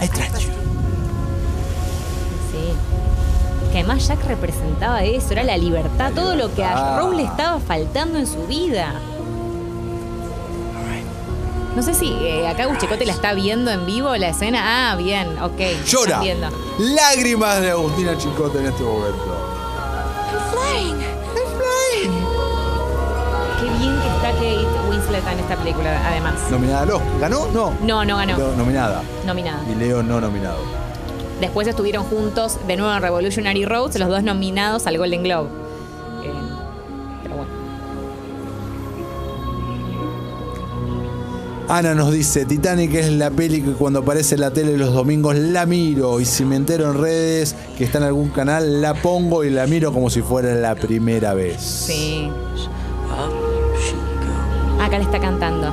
I 0.00 0.08
trust 0.08 0.40
you. 0.46 0.52
Sí. 2.50 2.72
Que 3.72 3.78
además 3.78 4.06
Jack 4.06 4.24
representaba 4.26 5.02
eso, 5.04 5.32
era 5.32 5.42
la 5.42 5.56
libertad, 5.56 6.12
todo 6.14 6.34
lo 6.34 6.54
que 6.54 6.64
a 6.64 6.74
libertad. 6.74 6.98
Rose 6.98 7.16
le 7.16 7.22
estaba 7.24 7.60
faltando 7.60 8.18
en 8.18 8.26
su 8.26 8.46
vida. 8.46 8.94
No 11.74 11.82
sé 11.82 11.92
si 11.92 12.10
eh, 12.10 12.48
acá 12.48 12.68
Uchicote 12.68 13.04
la 13.04 13.12
está 13.12 13.34
viendo 13.34 13.70
en 13.70 13.84
vivo 13.84 14.16
la 14.16 14.30
escena. 14.30 14.92
Ah, 14.92 14.96
bien, 14.96 15.38
ok. 15.42 15.60
Llora. 15.84 16.22
Lágrimas 16.78 17.60
de 17.60 17.70
Agustina 17.70 18.16
Chicote 18.16 18.60
en 18.60 18.66
este 18.66 18.82
momento. 18.82 19.36
Qué 20.30 21.15
Winslet 25.16 25.32
en 25.32 25.40
esta 25.40 25.56
película, 25.56 26.08
además. 26.08 26.34
Nominada 26.50 26.82
al 26.82 26.90
Oscar. 26.90 27.20
¿Ganó? 27.20 27.46
No. 27.52 27.72
No, 27.82 28.04
no 28.04 28.16
ganó. 28.16 28.38
No, 28.38 28.56
nominada. 28.56 29.02
Nominada. 29.24 29.62
Y 29.70 29.74
Leo 29.74 30.02
no 30.02 30.20
nominado. 30.20 30.58
Después 31.40 31.68
estuvieron 31.68 32.04
juntos 32.04 32.58
de 32.66 32.76
nuevo 32.76 32.94
en 32.94 33.02
Revolutionary 33.02 33.64
Roads, 33.64 33.98
los 33.98 34.08
dos 34.08 34.22
nominados 34.22 34.86
al 34.86 34.96
Golden 34.98 35.22
Globe. 35.22 35.48
Eh, 36.24 36.32
pero 37.22 37.36
bueno. 37.36 37.52
Ana 41.68 41.94
nos 41.94 42.12
dice, 42.12 42.46
Titanic 42.46 42.94
es 42.94 43.12
la 43.12 43.30
peli 43.30 43.60
que 43.60 43.72
cuando 43.72 43.98
aparece 43.98 44.36
en 44.36 44.42
la 44.42 44.50
tele 44.50 44.78
los 44.78 44.94
domingos 44.94 45.34
la 45.36 45.66
miro 45.66 46.20
y 46.20 46.24
si 46.24 46.44
me 46.44 46.56
entero 46.56 46.90
en 46.90 46.98
redes 46.98 47.54
que 47.76 47.84
está 47.84 47.98
en 47.98 48.04
algún 48.04 48.30
canal 48.30 48.80
la 48.80 48.94
pongo 48.94 49.44
y 49.44 49.50
la 49.50 49.66
miro 49.66 49.92
como 49.92 50.08
si 50.08 50.22
fuera 50.22 50.54
la 50.54 50.74
primera 50.74 51.34
vez. 51.34 51.60
Sí. 51.60 52.30
Acá 54.86 54.98
le 54.98 55.04
está 55.04 55.18
cantando. 55.18 55.66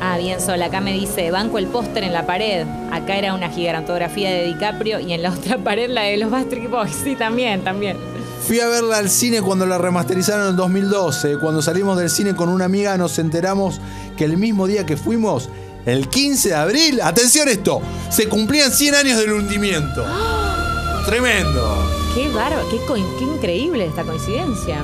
Ah, 0.00 0.16
bien 0.18 0.40
sola. 0.40 0.66
Acá 0.66 0.80
me 0.80 0.92
dice, 0.92 1.30
banco 1.30 1.58
el 1.58 1.68
póster 1.68 2.02
en 2.02 2.12
la 2.12 2.26
pared. 2.26 2.66
Acá 2.90 3.16
era 3.16 3.32
una 3.32 3.48
gigantografía 3.48 4.28
de 4.28 4.46
DiCaprio 4.46 4.98
y 4.98 5.12
en 5.12 5.22
la 5.22 5.30
otra 5.38 5.58
pared 5.58 5.88
la 5.88 6.02
de 6.02 6.16
los 6.16 6.32
Backstreet 6.32 6.68
Boys. 6.68 6.96
Sí, 7.04 7.14
también, 7.14 7.62
también. 7.62 7.96
Fui 8.44 8.58
a 8.58 8.66
verla 8.66 8.98
al 8.98 9.08
cine 9.08 9.40
cuando 9.40 9.66
la 9.66 9.78
remasterizaron 9.78 10.48
en 10.48 10.56
2012. 10.56 11.38
Cuando 11.38 11.62
salimos 11.62 11.96
del 11.96 12.10
cine 12.10 12.34
con 12.34 12.48
una 12.48 12.64
amiga 12.64 12.98
nos 12.98 13.16
enteramos 13.20 13.80
que 14.16 14.24
el 14.24 14.36
mismo 14.36 14.66
día 14.66 14.84
que 14.84 14.96
fuimos, 14.96 15.48
el 15.86 16.08
15 16.08 16.48
de 16.48 16.54
abril, 16.56 17.00
atención 17.00 17.46
esto, 17.48 17.80
se 18.10 18.28
cumplían 18.28 18.72
100 18.72 18.94
años 18.96 19.18
del 19.18 19.30
hundimiento. 19.34 20.04
Tremendo. 21.06 21.76
Qué 22.16 22.28
bárbaro, 22.30 22.66
qué 22.68 23.24
increíble 23.24 23.86
esta 23.86 24.02
coincidencia. 24.02 24.82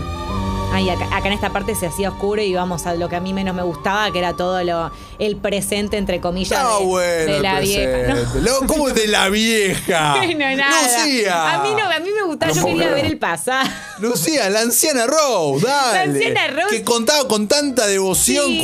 Ay, 0.76 0.90
acá, 0.90 1.06
acá 1.16 1.26
en 1.28 1.32
esta 1.32 1.50
parte 1.54 1.74
se 1.74 1.86
hacía 1.86 2.10
oscuro 2.10 2.42
y 2.42 2.46
íbamos 2.48 2.84
a 2.86 2.94
lo 2.94 3.08
que 3.08 3.16
a 3.16 3.20
mí 3.20 3.32
menos 3.32 3.54
me 3.56 3.62
gustaba, 3.62 4.10
que 4.12 4.18
era 4.18 4.34
todo 4.34 4.62
lo 4.62 4.90
el 5.18 5.36
presente, 5.36 5.96
entre 5.96 6.20
comillas, 6.20 6.52
Está 6.60 6.78
de, 6.78 6.84
bueno. 6.84 7.32
de 7.32 7.40
la 7.40 7.60
vieja. 7.60 7.90
presente. 8.14 8.40
Lo- 8.42 8.66
¿Cómo 8.66 8.88
es 8.88 8.94
de 8.94 9.06
la 9.08 9.28
vieja? 9.30 10.16
No, 10.26 10.32
no, 10.50 10.56
nada. 10.56 10.82
Lucía. 11.06 11.54
A 11.54 11.62
mí 11.62 11.70
no, 11.70 11.90
a 11.90 11.98
mí 12.00 12.10
me 12.14 12.22
gustaba, 12.26 12.52
yo 12.52 12.60
No, 12.60 12.66
quería 12.66 12.88
no. 12.88 12.94
ver 12.94 13.06
el 13.06 13.16
pasado. 13.18 13.66
Lucía, 14.00 14.50
la 14.50 14.60
anciana 14.60 15.06
Rose, 15.06 15.66
dale. 15.66 15.94
La 15.94 16.02
anciana 16.12 16.46
Rose. 16.48 16.76
Que 16.76 16.84
contaba 16.84 17.26
con 17.26 17.48
tanta 17.48 17.86
devoción 17.86 18.46
Sí. 18.48 18.60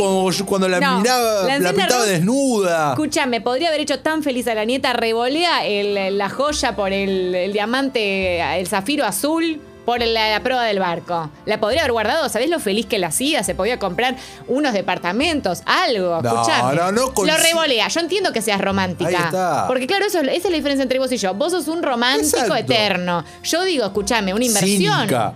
cuando, 0.46 0.68
la 0.68 0.80
No, 0.80 0.98
miraba, 0.98 1.44
la 1.44 1.58
la, 1.60 1.70
pintaba 1.72 2.02
Rose- 2.02 2.10
desnuda. 2.10 2.90
Escúchame, 2.90 3.40
podría 3.40 3.68
haber 3.68 3.80
hecho 3.80 4.00
tan 4.00 4.22
feliz 4.22 4.46
a 4.48 4.54
la 4.54 4.66
nieta, 4.66 4.92
revolea 4.92 5.64
el- 5.64 6.18
la 6.18 6.28
joya 6.28 6.76
por 6.76 6.92
el, 6.92 7.34
el 7.34 7.52
diamante, 7.54 8.40
el 8.60 8.66
zafiro 8.66 9.06
azul. 9.06 9.60
Por 9.84 9.98
la, 10.00 10.30
la 10.30 10.42
prueba 10.42 10.64
del 10.64 10.78
barco. 10.78 11.28
La 11.44 11.58
podría 11.58 11.80
haber 11.80 11.92
guardado. 11.92 12.28
¿Sabés 12.28 12.48
lo 12.48 12.60
feliz 12.60 12.86
que 12.86 12.98
la 12.98 13.08
hacía? 13.08 13.42
Se 13.42 13.54
podía 13.54 13.78
comprar 13.78 14.16
unos 14.46 14.72
departamentos, 14.72 15.62
algo. 15.66 16.22
No, 16.22 16.28
escuchame. 16.42 16.74
no, 16.76 16.92
no 16.92 17.12
Lo 17.24 17.36
revolea. 17.36 17.88
Yo 17.88 18.00
entiendo 18.00 18.32
que 18.32 18.42
seas 18.42 18.60
romántica. 18.60 19.08
Ahí 19.10 19.16
está. 19.16 19.64
Porque 19.66 19.86
claro, 19.88 20.06
eso, 20.06 20.20
es- 20.20 20.28
esa 20.28 20.36
es 20.48 20.50
la 20.50 20.56
diferencia 20.56 20.82
entre 20.82 20.98
vos 21.00 21.10
y 21.10 21.16
yo. 21.16 21.34
Vos 21.34 21.52
sos 21.52 21.66
un 21.68 21.82
romántico 21.82 22.36
Exacto. 22.36 22.54
eterno. 22.56 23.24
Yo 23.42 23.64
digo, 23.64 23.84
escúchame, 23.84 24.32
una 24.32 24.44
inversión. 24.44 24.98
Cínica. 25.00 25.34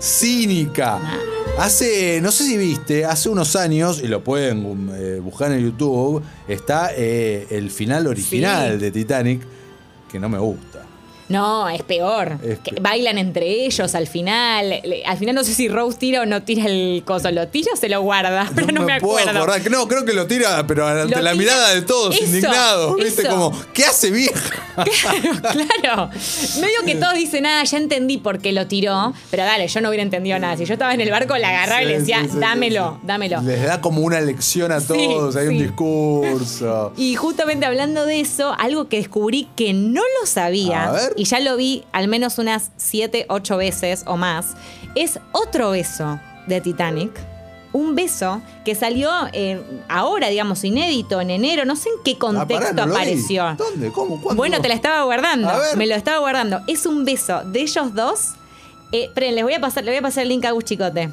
Cínica. 0.00 0.98
Hace, 1.58 2.20
no 2.20 2.32
sé 2.32 2.44
si 2.44 2.56
viste, 2.56 3.04
hace 3.04 3.28
unos 3.28 3.54
años, 3.54 4.00
y 4.02 4.08
lo 4.08 4.24
pueden 4.24 4.90
eh, 4.94 5.20
buscar 5.22 5.52
en 5.52 5.60
YouTube, 5.64 6.22
está 6.48 6.90
eh, 6.96 7.46
el 7.50 7.70
final 7.70 8.06
original 8.06 8.72
Sí. 8.72 8.78
de 8.78 8.90
Titanic, 8.90 9.42
que 10.10 10.18
no 10.18 10.28
me 10.28 10.38
gusta. 10.38 10.73
No, 11.34 11.68
es 11.68 11.82
peor. 11.82 12.38
Es 12.42 12.58
Que 12.60 12.72
pe- 12.72 12.80
bailan 12.80 13.18
entre 13.18 13.64
ellos 13.66 13.94
al 13.94 14.06
final. 14.06 14.80
Al 15.06 15.18
final 15.18 15.34
no 15.34 15.44
sé 15.44 15.52
si 15.54 15.68
Rose 15.68 15.98
tira 15.98 16.22
o 16.22 16.26
no 16.26 16.42
tira 16.42 16.66
el 16.66 17.02
coso. 17.04 17.30
¿Lo 17.30 17.48
tira 17.48 17.72
o 17.74 17.76
se 17.76 17.88
lo 17.88 18.00
guarda? 18.02 18.50
Pero 18.54 18.68
no, 18.68 18.82
me, 18.82 19.00
puedo 19.00 19.18
acuerdo. 19.18 19.40
acordar. 19.42 19.70
No, 19.70 19.86
creo 19.88 20.04
que 20.04 20.12
lo 20.12 20.26
tira, 20.26 20.66
pero 20.66 20.86
ante 20.86 21.14
Lo 21.16 21.20
la 21.22 21.32
tira- 21.32 21.34
mirada 21.34 21.70
de 21.74 21.82
todos, 21.82 22.14
Eso, 22.14 22.24
indignados. 22.24 22.96
¿Viste? 22.96 23.26
Como, 23.26 23.52
¿qué 23.72 23.84
hace 23.84 24.10
vieja? 24.10 24.54
Claro, 24.84 25.40
claro. 25.82 26.10
Medio 26.60 26.78
que 26.84 26.96
todos 26.96 27.14
dicen, 27.14 27.44
nada, 27.44 27.62
ya 27.62 27.78
entendí 27.78 28.18
por 28.18 28.40
qué 28.40 28.52
lo 28.52 28.66
tiró. 28.66 29.12
Pero 29.30 29.44
dale, 29.44 29.68
yo 29.68 29.80
no 29.80 29.88
hubiera 29.88 30.02
entendido 30.02 30.36
nada. 30.40 30.56
Si 30.56 30.64
yo 30.64 30.72
estaba 30.72 30.92
en 30.94 31.00
el 31.00 31.10
barco, 31.10 31.36
la 31.36 31.50
agarraba 31.50 31.82
y 31.82 31.86
le 31.86 31.98
decía, 32.00 32.22
sí, 32.24 32.30
sí, 32.32 32.38
dámelo, 32.40 32.98
dámelo. 33.04 33.40
Les 33.42 33.62
da 33.64 33.80
como 33.80 34.00
una 34.00 34.20
lección 34.20 34.72
a 34.72 34.80
todos, 34.80 35.36
hay 35.36 35.46
un 35.48 35.58
discurso. 35.58 36.92
Y 36.96 37.14
justamente 37.16 37.66
hablando 37.66 38.04
de 38.06 38.20
eso, 38.20 38.54
algo 38.58 38.88
que 38.88 38.96
descubrí 38.98 39.48
que 39.56 39.72
no 39.72 40.00
lo 40.00 40.24
A 40.24 40.26
sabía, 40.26 40.90
ver. 40.90 41.12
y 41.16 41.23
ya 41.24 41.40
lo 41.40 41.56
vi 41.56 41.84
al 41.92 42.08
menos 42.08 42.38
unas 42.38 42.70
7, 42.76 43.26
8 43.28 43.56
veces 43.56 44.04
o 44.06 44.16
más, 44.16 44.54
es 44.94 45.18
otro 45.32 45.70
beso 45.70 46.18
de 46.46 46.60
Titanic. 46.60 47.10
Un 47.72 47.96
beso 47.96 48.40
que 48.64 48.76
salió 48.76 49.10
eh, 49.32 49.60
ahora, 49.88 50.28
digamos, 50.28 50.62
inédito, 50.62 51.20
en 51.20 51.30
enero. 51.30 51.64
No 51.64 51.74
sé 51.74 51.88
en 51.88 51.96
qué 52.04 52.12
Ah, 52.12 52.18
contexto 52.20 52.54
pará, 52.66 52.72
no 52.72 52.86
lo 52.86 52.92
vi. 52.92 53.00
apareció. 53.00 53.54
¿Dónde? 53.58 53.90
¿Cómo? 53.90 54.20
¿Cuándo? 54.22 54.36
Bueno, 54.40 54.60
te 54.60 54.68
la 54.68 54.74
estaba 54.74 55.02
guardando. 55.02 55.50
Me 55.76 55.88
lo 55.88 55.96
estaba 55.96 56.18
guardando. 56.18 56.60
Es 56.68 56.86
un 56.86 57.04
beso 57.04 57.42
de 57.42 57.62
ellos 57.62 57.92
dos. 57.92 58.34
Eh, 58.92 59.06
esperen, 59.06 59.34
les 59.34 59.42
voy 59.42 59.54
a 59.54 59.60
pasar, 59.60 59.82
le 59.82 59.90
voy 59.90 59.98
a 59.98 60.02
pasar 60.02 60.22
el 60.22 60.28
link 60.28 60.44
a 60.44 60.52
Gus 60.52 60.62
Chicote. 60.64 61.10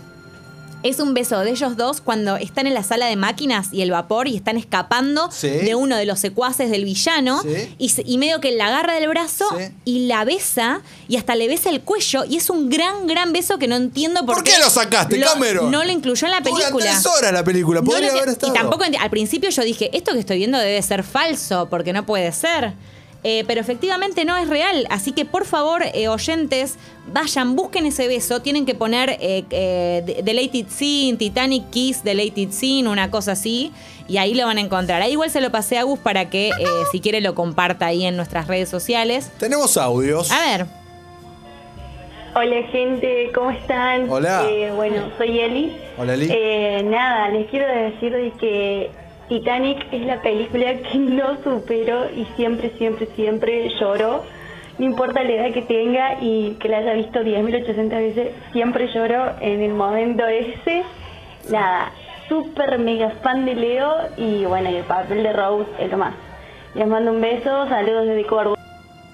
Es 0.83 0.99
un 0.99 1.13
beso 1.13 1.39
de 1.41 1.51
ellos 1.51 1.77
dos 1.77 2.01
cuando 2.01 2.37
están 2.37 2.65
en 2.65 2.73
la 2.73 2.81
sala 2.81 3.05
de 3.05 3.15
máquinas 3.15 3.69
y 3.71 3.81
el 3.83 3.91
vapor 3.91 4.27
y 4.27 4.35
están 4.35 4.57
escapando 4.57 5.29
Sí. 5.31 5.47
de 5.47 5.75
uno 5.75 5.95
de 5.95 6.05
los 6.05 6.19
secuaces 6.19 6.71
del 6.71 6.85
villano 6.85 7.41
Sí. 7.43 7.75
y, 8.05 8.17
medio 8.17 8.41
que 8.41 8.51
la 8.51 8.67
agarra 8.67 8.93
del 8.95 9.07
brazo 9.07 9.45
Sí. 9.57 9.65
y 9.85 10.07
la 10.07 10.25
besa 10.25 10.81
y 11.07 11.17
hasta 11.17 11.35
le 11.35 11.47
besa 11.47 11.69
el 11.69 11.81
cuello 11.81 12.23
y 12.27 12.37
es 12.37 12.49
un 12.49 12.69
gran, 12.69 13.05
gran 13.05 13.31
beso 13.31 13.59
que 13.59 13.67
no 13.67 13.75
entiendo 13.75 14.25
por, 14.25 14.35
¿Por 14.35 14.43
qué 14.43 14.57
lo 14.59 14.69
sacaste, 14.69 15.19
Cameron? 15.19 15.69
No 15.69 15.83
lo 15.83 15.91
incluyó 15.91 16.25
en 16.25 16.31
la 16.31 16.41
película. 16.41 16.85
tres 16.85 17.05
horas 17.05 17.31
la 17.31 17.43
película, 17.43 17.81
podría 17.81 18.11
haber 18.11 18.29
estado. 18.29 18.51
Y 18.51 18.55
tampoco 18.57 18.83
al 18.83 19.09
principio 19.09 19.49
yo 19.51 19.61
dije, 19.63 19.89
esto 19.95 20.13
que 20.13 20.19
estoy 20.19 20.37
viendo 20.37 20.57
debe 20.57 20.81
ser 20.81 21.03
falso, 21.03 21.67
porque 21.69 21.93
no 21.93 22.05
puede 22.05 22.31
ser. 22.31 22.73
Eh, 23.23 23.43
pero 23.47 23.61
efectivamente 23.61 24.25
no 24.25 24.35
es 24.35 24.49
real. 24.49 24.87
Así 24.89 25.11
que 25.11 25.25
por 25.25 25.45
favor, 25.45 25.83
eh, 25.93 26.07
oyentes, 26.07 26.77
vayan, 27.07 27.55
busquen 27.55 27.85
ese 27.85 28.07
beso. 28.07 28.41
Tienen 28.41 28.65
que 28.65 28.73
poner 28.73 29.11
eh, 29.19 29.45
eh, 29.51 30.21
Deleted 30.23 30.67
Scene, 30.69 31.17
Titanic 31.17 31.69
Kiss, 31.69 32.03
Deleted 32.03 32.51
Scene, 32.51 32.89
una 32.89 33.11
cosa 33.11 33.33
así. 33.33 33.71
Y 34.07 34.17
ahí 34.17 34.33
lo 34.33 34.45
van 34.45 34.57
a 34.57 34.61
encontrar. 34.61 35.01
Ahí 35.01 35.13
igual 35.13 35.29
se 35.29 35.39
lo 35.39 35.51
pasé 35.51 35.77
a 35.77 35.83
Gus 35.83 35.99
para 35.99 36.29
que, 36.29 36.49
eh, 36.49 36.65
si 36.91 36.99
quiere, 36.99 37.21
lo 37.21 37.35
comparta 37.35 37.85
ahí 37.85 38.05
en 38.05 38.15
nuestras 38.15 38.47
redes 38.47 38.69
sociales. 38.69 39.31
Tenemos 39.37 39.77
audios. 39.77 40.31
A 40.31 40.39
ver, 40.39 40.65
Hola 42.33 42.63
gente, 42.71 43.29
¿cómo 43.35 43.51
están? 43.51 44.09
Hola. 44.09 44.45
Eh, 44.49 44.71
bueno, 44.73 45.11
soy 45.17 45.37
Eli. 45.37 45.75
Hola, 45.97 46.13
Eli. 46.13 46.29
Eh, 46.31 46.81
nada, 46.85 47.27
les 47.27 47.49
quiero 47.49 47.67
decir 47.67 48.13
de 48.13 48.31
que 48.39 48.89
Titanic 49.31 49.87
es 49.93 50.05
la 50.05 50.21
película 50.21 50.73
que 50.81 50.97
no 50.97 51.41
supero 51.41 52.09
y 52.13 52.27
siempre, 52.35 52.73
siempre, 52.77 53.07
siempre 53.15 53.69
lloro. 53.79 54.25
No 54.77 54.85
importa 54.85 55.23
la 55.23 55.31
edad 55.31 55.53
que 55.53 55.61
tenga 55.61 56.21
y 56.21 56.57
que 56.59 56.67
la 56.67 56.79
haya 56.79 56.95
visto 56.95 57.21
10.800 57.21 57.89
veces, 57.91 58.31
siempre 58.51 58.93
lloro 58.93 59.31
en 59.39 59.61
el 59.61 59.73
momento 59.73 60.27
ese. 60.27 60.83
Nada, 61.49 61.93
súper 62.27 62.77
mega 62.79 63.11
fan 63.23 63.45
de 63.45 63.55
Leo 63.55 63.89
y 64.17 64.43
bueno, 64.43 64.69
y 64.69 64.75
el 64.75 64.83
papel 64.83 65.23
de 65.23 65.31
Rose 65.31 65.69
es 65.79 65.89
lo 65.89 65.97
más. 65.97 66.13
Les 66.75 66.85
mando 66.85 67.13
un 67.13 67.21
beso, 67.21 67.69
saludos 67.69 68.07
desde 68.07 68.25
Córdoba. 68.25 68.57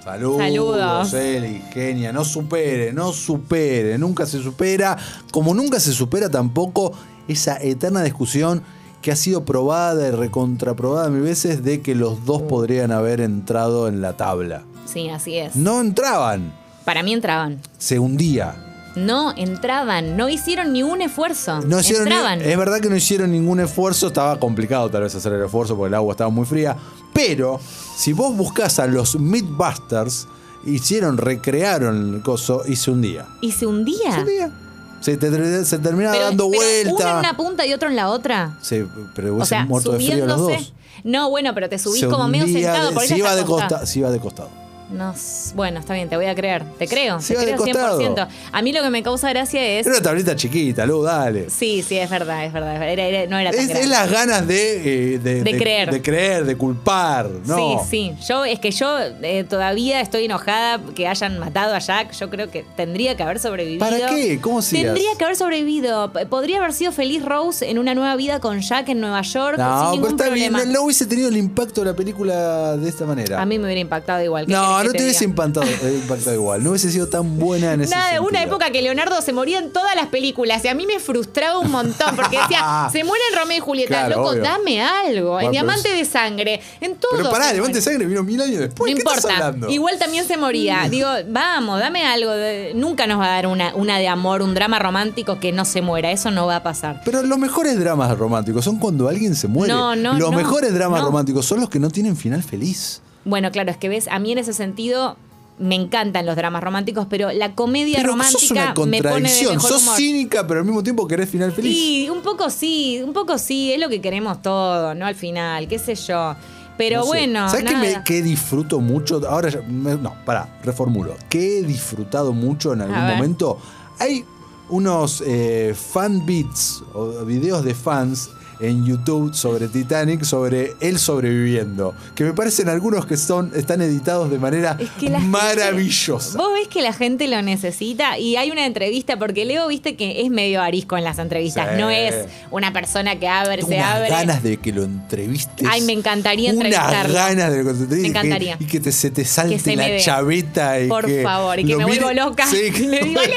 Saludos, 0.04 0.38
Saludos. 0.40 1.14
Eli, 1.14 1.62
genia. 1.72 2.12
No 2.12 2.26
supere, 2.26 2.92
no 2.92 3.12
supere. 3.12 4.00
Nunca 4.00 4.26
se 4.26 4.42
supera. 4.42 4.98
Como 5.32 5.54
nunca 5.54 5.80
se 5.80 5.92
supera 5.92 6.28
tampoco 6.32 6.94
esa 7.28 7.62
eterna 7.62 8.02
discusión 8.02 8.64
que 9.08 9.14
ha 9.14 9.16
sido 9.16 9.46
probada 9.46 10.06
y 10.10 10.12
recontraprobada 10.12 11.10
mil 11.10 11.22
veces 11.22 11.64
de 11.64 11.80
que 11.80 11.96
los 11.96 12.26
dos 12.26 12.42
podrían 12.42 12.92
haber 12.92 13.22
entrado 13.22 13.88
en 13.88 14.02
la 14.02 14.18
tabla. 14.18 14.64
sí, 14.86 15.08
así 15.08 15.38
es. 15.38 15.56
No 15.56 15.80
entraban. 15.80 16.54
Para 16.84 17.04
mí 17.04 17.14
entraban. 17.14 17.62
Se 17.78 18.00
hundía. 18.00 18.92
No 18.98 19.32
entraban, 19.38 20.18
no 20.18 20.28
hicieron 20.28 20.74
ni 20.74 20.84
un 20.84 21.02
esfuerzo. 21.02 21.62
No 21.62 21.80
hicieron 21.80 22.04
ni- 22.04 22.12
entraban. 22.12 22.42
es 22.42 22.58
verdad 22.58 22.82
que 22.82 22.90
no 22.90 22.98
hicieron 22.98 23.32
ningún 23.32 23.62
esfuerzo, 23.62 24.08
estaba 24.08 24.38
complicado 24.42 24.90
tal 24.90 25.04
vez 25.04 25.16
hacer 25.16 25.32
el 25.32 25.46
esfuerzo 25.46 25.78
porque 25.78 25.88
el 25.88 25.94
agua 25.94 26.12
estaba 26.12 26.30
muy 26.30 26.46
fría, 26.46 26.76
pero 27.14 27.62
si 27.96 28.12
vos 28.12 28.36
buscás 28.36 28.78
a 28.80 28.88
los 28.88 29.18
Mythbusters, 29.18 30.28
hicieron, 30.66 31.18
recrearon 31.18 32.16
el 32.16 32.22
coso 32.24 32.64
y 32.68 32.76
se 32.76 32.92
hundía. 32.92 33.26
Y 33.40 33.54
se 33.54 33.66
hundía. 33.68 34.12
Se 34.16 34.20
hundía. 34.20 34.52
Se, 35.00 35.16
te- 35.18 35.66
se 35.66 35.78
terminaba 35.80 36.14
Pero- 36.16 36.26
dando 36.26 36.50
pero 36.50 36.62
vuelta. 36.62 36.94
Uno 36.96 37.10
en 37.12 37.18
una 37.18 37.38
punta 37.38 37.66
y 37.66 37.74
otro 37.74 37.90
en 37.90 37.96
la 37.96 38.10
otra. 38.10 38.58
Se, 38.62 38.86
pero 39.16 39.30
O 39.30 39.36
hubiesen 39.36 39.46
sea, 39.60 39.66
muerto 39.66 39.92
de 39.92 39.98
frío 40.00 40.26
los 40.26 40.38
dos. 40.40 40.74
No, 41.04 41.30
bueno, 41.30 41.54
pero 41.54 41.70
te 41.70 41.78
subís 41.78 42.02
Se 42.02 42.08
como 42.08 42.28
medio 42.28 42.46
sentado. 42.48 42.90
de- 42.90 42.94
por 42.94 43.04
se, 43.06 43.18
iba 43.18 43.36
de 43.36 43.46
costa, 43.46 43.86
se 43.86 44.00
iba 44.00 44.10
de 44.12 44.20
costado. 44.20 44.50
No, 44.90 45.12
s- 45.12 45.54
bueno, 45.54 45.80
está 45.82 45.94
bien, 45.94 46.08
te 46.08 46.16
voy 46.16 46.28
a 46.28 46.36
creer. 46.36 46.64
Te 46.78 46.88
creo, 46.88 47.20
Se 47.20 47.36
te 47.36 47.44
creo 47.44 47.58
costado. 47.58 48.00
100%. 48.00 48.28
A 48.54 48.62
mí 48.62 48.72
lo 48.72 48.82
que 48.82 48.90
me 48.90 49.04
causa 49.04 49.30
gracia 49.30 49.62
es... 49.66 49.86
Era 49.86 49.96
una 49.98 50.04
tablita 50.04 50.36
chiquita, 50.36 50.86
Lu, 50.86 51.02
dale. 51.04 51.50
Sí, 51.50 51.84
sí, 51.84 51.98
es 51.98 52.10
verdad, 52.10 52.46
es 52.46 52.54
verdad. 52.54 52.82
Era- 52.90 53.04
era- 53.04 53.30
no 53.30 53.38
era 53.38 53.52
tan 53.52 53.60
Es, 53.60 53.68
grande. 53.68 53.84
es 53.84 53.90
las 53.90 54.10
ganas 54.12 54.48
de, 54.48 55.16
eh, 55.16 55.20
de, 55.20 55.44
De 55.44 55.58
creer. 55.58 55.92
De 55.92 56.02
creer, 56.02 56.46
de 56.46 56.56
culpar. 56.56 57.30
No. 57.46 57.84
Sí, 57.84 58.14
sí. 58.18 58.26
Yo, 58.28 58.46
es 58.46 58.60
que 58.60 58.72
yo 58.72 58.98
eh, 59.24 59.44
todavía 59.44 60.00
estoy 60.00 60.26
enojada 60.26 60.80
que 60.96 61.08
hayan 61.08 61.38
matado 61.38 61.76
a 61.76 61.80
Jack. 61.80 62.14
Yo 62.14 62.30
creo 62.30 62.50
que 62.50 62.64
tendría 62.78 63.18
que 63.18 63.24
haber 63.24 63.40
sobrevivido. 63.40 63.80
¿Para 63.86 64.08
qué? 64.08 64.40
¿Cómo 64.40 64.62
sigas? 64.62 64.94
Tendría 64.94 65.16
que 65.18 65.24
haber 65.26 65.36
sobrevivido. 65.36 66.14
Podría 66.30 66.60
haber 66.60 66.72
sido 66.72 66.92
feliz 66.94 67.26
Rose 67.26 67.70
en 67.70 67.78
una 67.78 67.94
nueva 67.94 68.16
vida 68.16 68.40
con 68.40 68.62
Jack 68.62 68.88
en 68.90 69.02
Nueva 69.02 69.22
York 69.22 69.58
No, 69.58 69.92
sin 69.92 70.02
pero 70.02 70.12
está 70.16 70.30
bien, 70.30 70.54
no 70.72 70.84
hubiese 70.84 71.06
tenido 71.06 71.28
el 71.28 71.36
impacto 71.38 71.82
de 71.82 71.88
la 71.92 71.96
película 71.96 72.78
de 72.78 72.88
esta 72.88 73.06
manera. 73.06 73.42
A 73.42 73.46
mí 73.46 73.58
me 73.60 73.66
hubiera 73.66 73.82
impactado 73.82 74.24
igual. 74.24 74.46
¿Qué 74.46 74.54
no, 74.54 74.77
no 74.86 74.92
te, 74.92 75.04
hubiese 75.04 75.26
impactado, 75.26 75.66
impactado 75.94 76.34
igual. 76.36 76.64
No 76.64 76.72
hubiese 76.72 76.92
sido 76.92 77.08
tan 77.08 77.38
buena 77.40 77.74
en 77.74 77.82
ese 77.82 77.96
Nada, 77.96 78.14
de 78.14 78.20
una 78.20 78.40
sentido. 78.40 78.56
época 78.56 78.72
que 78.72 78.82
Leonardo 78.82 79.22
se 79.22 79.34
moría 79.34 79.60
en 79.60 79.72
todas 79.72 79.96
las 79.96 80.08
películas 80.08 80.64
y 80.66 80.68
a 80.68 80.74
mí 80.76 80.86
me 80.86 81.00
frustraba 81.00 81.60
un 81.60 81.72
montón 81.72 82.16
porque 82.16 82.38
decía, 82.40 82.90
se 82.92 83.04
mueren 83.04 83.28
Romeo 83.38 83.58
y 83.58 83.60
Julieta, 83.60 83.88
Claro, 83.90 84.16
loco, 84.18 84.30
obvio. 84.30 84.44
dame 84.44 84.82
algo. 84.82 85.32
Bueno, 85.32 85.48
en 85.48 85.52
Diamante 85.52 85.90
es- 85.92 85.98
de 85.98 86.06
Sangre, 86.06 86.62
en 86.82 86.96
todo. 86.96 87.12
Pero 87.18 87.30
pará, 87.30 87.54
Levante 87.54 87.80
muere. 87.80 87.82
Sangre 87.82 88.06
vino 88.06 88.24
mil 88.24 88.42
años 88.42 88.60
después. 88.60 88.92
No 88.92 88.96
¿Qué 88.96 89.02
estás 89.02 89.18
importa. 89.18 89.46
hablando? 89.48 89.70
Igual 89.70 89.98
también 90.00 90.26
se 90.28 90.38
moría. 90.38 90.88
Digo, 90.90 91.08
vamos, 91.30 91.80
dame 91.80 92.06
algo. 92.06 92.32
de- 92.32 92.74
Nunca 92.76 93.08
nos 93.08 93.20
va 93.20 93.26
a 93.26 93.30
dar 93.36 93.48
una, 93.48 93.74
una 93.76 93.98
de 94.00 94.08
amor, 94.08 94.42
un 94.42 94.54
drama 94.54 94.80
romántico 94.80 95.40
que 95.40 95.52
no 95.52 95.66
se 95.66 95.82
muera. 95.82 96.12
Eso 96.12 96.32
no 96.32 96.46
va 96.48 96.58
a 96.58 96.64
pasar. 96.64 97.02
Pero 97.06 97.24
los 97.24 97.38
mejores 97.38 97.80
dramas 97.80 98.18
románticos 98.18 98.64
son 98.66 98.78
cuando 98.78 99.08
alguien 99.08 99.36
se 99.36 99.48
muere. 99.48 99.74
No, 99.74 99.96
no, 99.96 100.14
los 100.18 100.32
no, 100.32 100.38
mejores 100.38 100.74
dramas 100.74 101.02
románticos 101.02 101.46
son 101.46 101.60
los 101.62 101.70
que 101.70 101.80
no 101.80 101.90
tienen 101.90 102.16
final 102.18 102.44
feliz. 102.44 103.02
Bueno, 103.28 103.52
claro, 103.52 103.70
es 103.72 103.78
que 103.78 103.90
ves, 103.90 104.08
a 104.10 104.20
mí 104.20 104.32
en 104.32 104.38
ese 104.40 104.54
sentido 104.54 105.18
me 105.60 105.76
encantan 105.76 106.26
los 106.26 106.36
dramas 106.36 106.64
románticos, 106.64 107.08
pero 107.10 107.32
la 107.32 107.56
comedia 107.56 107.98
Pero 107.98 108.10
romántica 108.12 108.40
sos 108.40 108.52
una 108.52 108.68
me 108.68 108.74
pone 108.74 108.98
de 108.98 109.04
contradicción. 109.04 109.56
mejor 109.56 109.70
Sos 109.72 109.82
humor. 109.84 109.96
cínica, 109.98 110.48
pero 110.48 110.60
al 110.60 110.66
mismo 110.66 110.84
tiempo 110.84 111.08
querés 111.08 111.30
final 111.30 111.52
feliz. 111.52 111.76
Sí, 111.76 112.10
un 112.12 112.22
poco 112.22 112.50
sí, 112.50 113.02
un 113.04 113.12
poco 113.14 113.38
sí, 113.38 113.74
es 113.74 113.80
lo 113.80 113.90
que 113.90 114.00
queremos 114.00 114.42
todos, 114.42 114.96
¿no? 114.96 115.06
Al 115.08 115.16
final, 115.16 115.68
qué 115.68 115.80
sé 115.80 115.96
yo. 115.96 116.36
Pero 116.78 116.98
No 116.98 117.04
sé. 117.06 117.08
bueno, 117.10 117.50
¿Sabes 117.50 117.76
me, 117.76 118.04
qué 118.06 118.22
disfruto 118.22 118.80
mucho? 118.80 119.20
Ahora, 119.28 119.50
ya- 119.50 119.62
me- 119.68 119.96
no, 119.96 120.14
pará, 120.26 120.60
reformulo. 120.64 121.16
¿Qué 121.28 121.58
he 121.60 121.64
disfrutado 121.64 122.34
mucho 122.34 122.74
en 122.74 122.82
algún 122.82 123.08
momento? 123.08 123.58
Hay 123.98 124.24
unos 124.70 125.24
eh, 125.26 125.74
fan 125.76 126.24
beats 126.24 126.84
o 126.94 127.26
videos 127.26 127.64
de 127.64 127.74
fans 127.74 128.30
en 128.60 128.86
YouTube 128.86 129.34
sobre 129.34 129.68
Titanic, 129.68 130.24
sobre 130.24 130.76
él 130.80 130.98
sobreviviendo, 131.00 131.94
que 132.16 132.24
me 132.24 132.34
parecen 132.34 132.70
algunos 132.70 133.06
que 133.06 133.18
son 133.18 133.52
están 133.56 133.82
editados 133.82 134.30
de 134.32 134.40
manera 134.40 134.76
Es 134.80 134.90
que 134.92 135.10
la 135.10 135.20
gente- 135.20 135.38
maravillosa. 135.38 136.38
Vos 136.38 136.50
ves 136.54 136.68
que 136.68 136.82
la 136.82 136.94
gente 136.94 137.28
lo 137.28 137.42
necesita 137.42 138.18
y 138.18 138.36
hay 138.36 138.52
una 138.52 138.66
entrevista, 138.66 139.18
porque 139.18 139.46
Leo, 139.46 139.68
viste 139.68 139.96
que 139.96 140.22
es 140.22 140.30
medio 140.30 140.62
arisco 140.62 140.98
en 140.98 141.04
las 141.04 141.20
entrevistas, 141.20 141.70
Sí. 141.74 141.80
no 141.82 141.90
es 141.90 142.16
una 142.52 142.74
persona 142.74 143.20
que 143.20 143.28
abre, 143.28 143.62
se 143.62 143.76
unas 143.76 143.96
abre. 143.96 144.10
ganas 144.10 144.42
de 144.44 144.58
que 144.58 144.72
lo 144.72 144.84
entrevistes. 144.84 145.68
Ay, 145.70 145.82
me 145.82 145.94
encantaría 145.94 146.52
Unas 146.52 146.66
entrevistarlo. 146.66 147.14
ganas 147.14 147.52
de 147.52 147.58
que 147.58 147.64
lo 147.64 147.70
entrevistes 147.72 147.98
Me 148.02 148.08
y 148.08 148.12
que- 148.12 148.18
encantaría. 148.20 148.58
Y 148.60 148.66
que, 148.66 148.80
te, 148.80 148.92
se 148.92 149.12
te 149.12 149.26
salte 149.26 149.60
se 149.60 149.76
la 149.76 149.98
chaveta. 150.00 150.80
Y 150.80 150.88
Por 150.88 151.06
que 151.06 151.24
favor, 151.24 151.60
y 151.60 151.66
que 151.66 151.76
me 151.78 151.86
vuelvo 151.86 152.12
loca. 152.14 152.48
Sí, 152.48 152.72
que- 152.72 152.80
Le 152.88 153.00
digo, 153.02 153.22
Leo. 153.22 153.36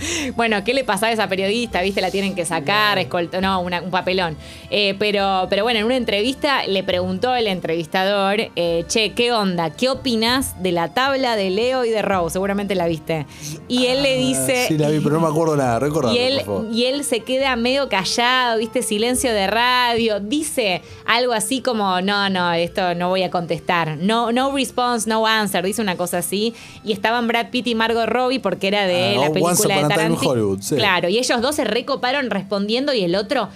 Bueno, 0.36 0.62
¿qué 0.64 0.74
le 0.74 0.84
pasaba 0.84 1.08
a 1.08 1.12
esa 1.12 1.28
periodista? 1.28 1.82
¿Viste? 1.82 2.00
La 2.00 2.10
tienen 2.10 2.34
que 2.34 2.44
sacar, 2.44 2.98
escolta, 2.98 3.40
no, 3.40 3.60
una- 3.60 3.80
un 3.82 3.90
papelón. 3.90 4.36
Eh, 4.70 4.94
pero, 4.98 5.46
pero 5.50 5.62
bueno, 5.64 5.80
en 5.80 5.86
una 5.86 5.96
entrevista 5.96 6.66
le 6.66 6.82
preguntó 6.82 7.34
el 7.34 7.46
entrevistador, 7.46 8.50
eh, 8.56 8.84
che, 8.88 9.12
¿qué 9.12 9.32
onda? 9.32 9.70
¿Qué 9.70 9.88
opinas 9.88 10.62
de 10.62 10.72
la 10.72 10.94
tabla 10.94 11.36
de 11.36 11.50
Leo 11.50 11.84
y 11.84 11.90
de 11.90 12.02
Rose? 12.02 12.32
Seguramente 12.34 12.74
la 12.74 12.86
viste. 12.86 13.26
Y 13.68 13.86
él 13.86 14.02
le 14.02 14.16
dice... 14.16 14.64
Ah, 14.64 14.68
Sí, 14.68 14.78
la 14.78 14.88
vi, 14.90 15.00
pero 15.00 15.16
no 15.16 15.20
me 15.20 15.28
acuerdo 15.28 15.56
nada. 15.56 15.78
Recordame, 15.78 16.14
Y 16.16 16.18
él, 16.18 16.36
por 16.38 16.44
favor. 16.44 16.66
y 16.72 16.84
él 16.86 17.04
se 17.04 17.20
queda 17.20 17.56
medio 17.56 17.88
callado, 17.88 18.58
¿viste? 18.58 18.82
Silencio 18.82 19.32
de 19.32 19.46
radio. 19.46 20.20
Dice 20.20 20.82
algo 21.06 21.32
así 21.32 21.60
como, 21.60 22.00
no, 22.00 22.28
no, 22.30 22.52
esto 22.52 22.94
no 22.94 23.08
voy 23.08 23.22
a 23.22 23.30
contestar. 23.30 23.96
No, 23.98 24.32
no 24.32 24.52
response, 24.54 25.08
no 25.08 25.26
answer. 25.26 25.64
Dice 25.64 25.82
una 25.82 25.96
cosa 25.96 26.18
así. 26.18 26.54
Y 26.84 26.92
estaban 26.92 27.26
Brad 27.28 27.50
Pitt 27.50 27.66
y 27.66 27.74
Margot 27.74 28.06
Robbie 28.06 28.40
porque 28.40 28.68
era 28.68 28.86
de 28.86 29.16
Ah, 29.16 29.20
la 29.28 29.32
película 29.32 29.76
de 29.76 29.89
Time. 29.94 30.16
Hollywood, 30.20 30.60
sí. 30.62 30.76
Claro, 30.76 31.08
y 31.08 31.18
ellos 31.18 31.40
dos 31.40 31.56
se 31.56 31.64
recoparon 31.64 32.30
respondiendo 32.30 32.92
y 32.94 33.02
el 33.02 33.14
otro 33.14 33.48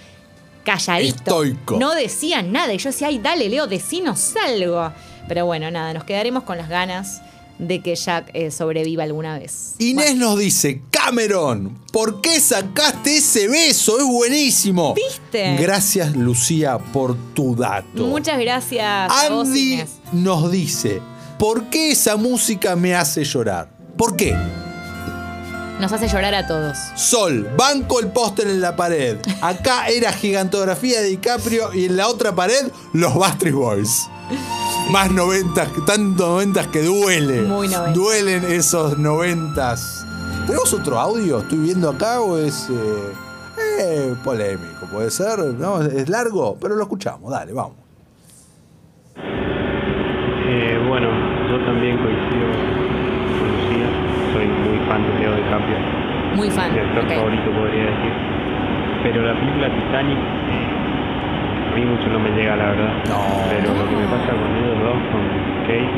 calladito. 0.63 1.17
Estoico. 1.17 1.77
No 1.79 1.93
decía 1.95 2.41
nada. 2.41 2.73
Y 2.73 2.77
yo 2.77 2.89
decía, 2.89 3.07
ay, 3.07 3.19
dale, 3.19 3.49
Leo, 3.49 3.67
decinos 3.67 4.33
algo. 4.45 4.91
Pero 5.27 5.45
bueno, 5.45 5.71
nada, 5.71 5.93
nos 5.93 6.03
quedaremos 6.03 6.43
con 6.43 6.57
las 6.57 6.69
ganas 6.69 7.21
de 7.57 7.81
que 7.81 7.95
Jack 7.95 8.31
eh, 8.33 8.51
sobreviva 8.51 9.03
alguna 9.03 9.39
vez. 9.39 9.75
Inés 9.79 10.15
nos 10.15 10.37
dice, 10.37 10.81
Cameron, 10.91 11.79
¿por 11.91 12.21
qué 12.21 12.39
sacaste 12.39 13.17
ese 13.17 13.47
beso? 13.47 13.97
Es 13.97 14.05
buenísimo. 14.05 14.93
¿Viste? 14.93 15.55
Gracias, 15.57 16.15
Lucía, 16.15 16.77
por 16.77 17.15
tu 17.33 17.55
dato. 17.55 18.05
Muchas 18.07 18.39
gracias 18.39 19.11
a 19.11 19.29
vos, 19.29 19.47
Andy 19.47 19.73
Inés. 19.73 19.89
nos 20.11 20.51
dice, 20.51 21.01
¿por 21.39 21.69
qué 21.69 21.91
esa 21.91 22.17
música 22.17 22.75
me 22.75 22.93
hace 22.93 23.23
llorar? 23.23 23.69
¿Por 23.97 24.17
qué? 24.17 24.35
Nos 25.79 25.91
hace 25.91 26.07
llorar 26.07 26.33
a 26.33 26.47
todos. 26.47 26.77
Sol, 26.95 27.49
banco 27.57 27.99
el 27.99 28.07
póster 28.07 28.47
en 28.47 28.61
la 28.61 28.75
pared. 28.75 29.17
Acá 29.41 29.87
era 29.87 30.13
gigantografía 30.13 31.01
de 31.01 31.07
DiCaprio 31.09 31.73
y 31.73 31.85
en 31.85 31.97
la 31.97 32.07
otra 32.07 32.33
pared 32.33 32.71
los 32.93 33.13
Bastry 33.15 33.51
Boys. 33.51 34.07
Más 34.89 35.11
noventas, 35.11 35.69
tanto 35.85 36.27
noventas 36.27 36.67
que 36.67 36.81
duele. 36.81 37.41
Muy 37.41 37.67
noventas. 37.67 37.93
Duelen 37.93 38.43
esos 38.51 38.97
noventas. 38.97 40.05
¿Tenemos 40.47 40.73
otro 40.73 40.99
audio? 40.99 41.39
¿Estoy 41.39 41.57
viendo 41.57 41.89
acá 41.89 42.21
o 42.21 42.37
es 42.37 42.69
eh, 42.69 43.13
eh, 43.79 44.15
polémico? 44.23 44.85
Puede 44.91 45.11
ser, 45.11 45.39
¿no? 45.39 45.81
Es 45.81 46.07
largo, 46.07 46.57
pero 46.59 46.75
lo 46.75 46.83
escuchamos. 46.83 47.31
Dale, 47.31 47.51
vamos. 47.51 47.75
Eh, 49.17 50.85
bueno, 50.87 51.09
yo 51.49 51.65
también 51.65 51.97
coincido 51.97 52.51
con 53.39 53.47
Lucía. 53.51 53.89
Soy 54.33 54.47
muy 54.47 54.74
fan 54.87 55.01
de 55.03 55.19
Leo 55.19 55.33
DiCaprio. 55.35 55.77
Muy 56.35 56.49
fan. 56.49 56.73
Mi 56.73 56.79
actor 56.79 57.05
favorito 57.07 57.49
podría 57.51 57.85
decir. 57.85 58.13
Pero 59.03 59.21
la 59.21 59.33
película 59.33 59.69
Titanic 59.69 60.17
eh, 60.17 61.71
a 61.71 61.75
mí 61.75 61.85
mucho 61.85 62.07
no 62.09 62.19
me 62.19 62.29
llega, 62.31 62.55
la 62.55 62.65
verdad. 62.73 62.93
No. 63.09 63.19
Pero 63.49 63.73
lo 63.73 63.85
que 63.89 63.95
me 63.95 64.07
pasa 64.07 64.31
con 64.33 64.49
ellos 64.57 64.77
dos, 64.81 64.99
con 65.11 65.21
Kate 65.67 65.95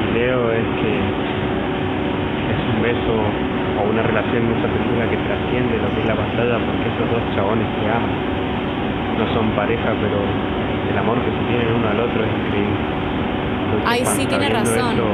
y 0.00 0.04
Leo, 0.14 0.52
es 0.52 0.66
que 0.80 0.92
es 2.50 2.60
un 2.74 2.82
beso 2.82 3.14
o 3.78 3.82
una 3.90 4.02
relación 4.02 4.44
en 4.46 4.52
esa 4.58 4.68
película 4.68 5.06
que 5.08 5.16
trasciende 5.16 5.78
lo 5.78 5.88
que 5.94 6.00
es 6.00 6.06
la 6.06 6.16
pantalla 6.16 6.58
porque 6.58 6.84
esos 6.90 7.06
dos 7.10 7.22
chabones 7.34 7.66
se 7.78 7.86
aman. 7.86 8.14
No 9.18 9.24
son 9.34 9.50
pareja, 9.52 9.92
pero 10.00 10.18
el 10.90 10.98
amor 10.98 11.18
que 11.22 11.30
se 11.30 11.42
tienen 11.46 11.74
uno 11.74 11.88
al 11.88 12.00
otro 12.00 12.24
es 12.24 12.32
increíble. 12.46 12.80
Entonces, 13.70 13.86
Ay, 13.86 14.00
sí, 14.04 14.26
tiene 14.26 14.48
razón. 14.48 14.94
eso, 14.98 15.06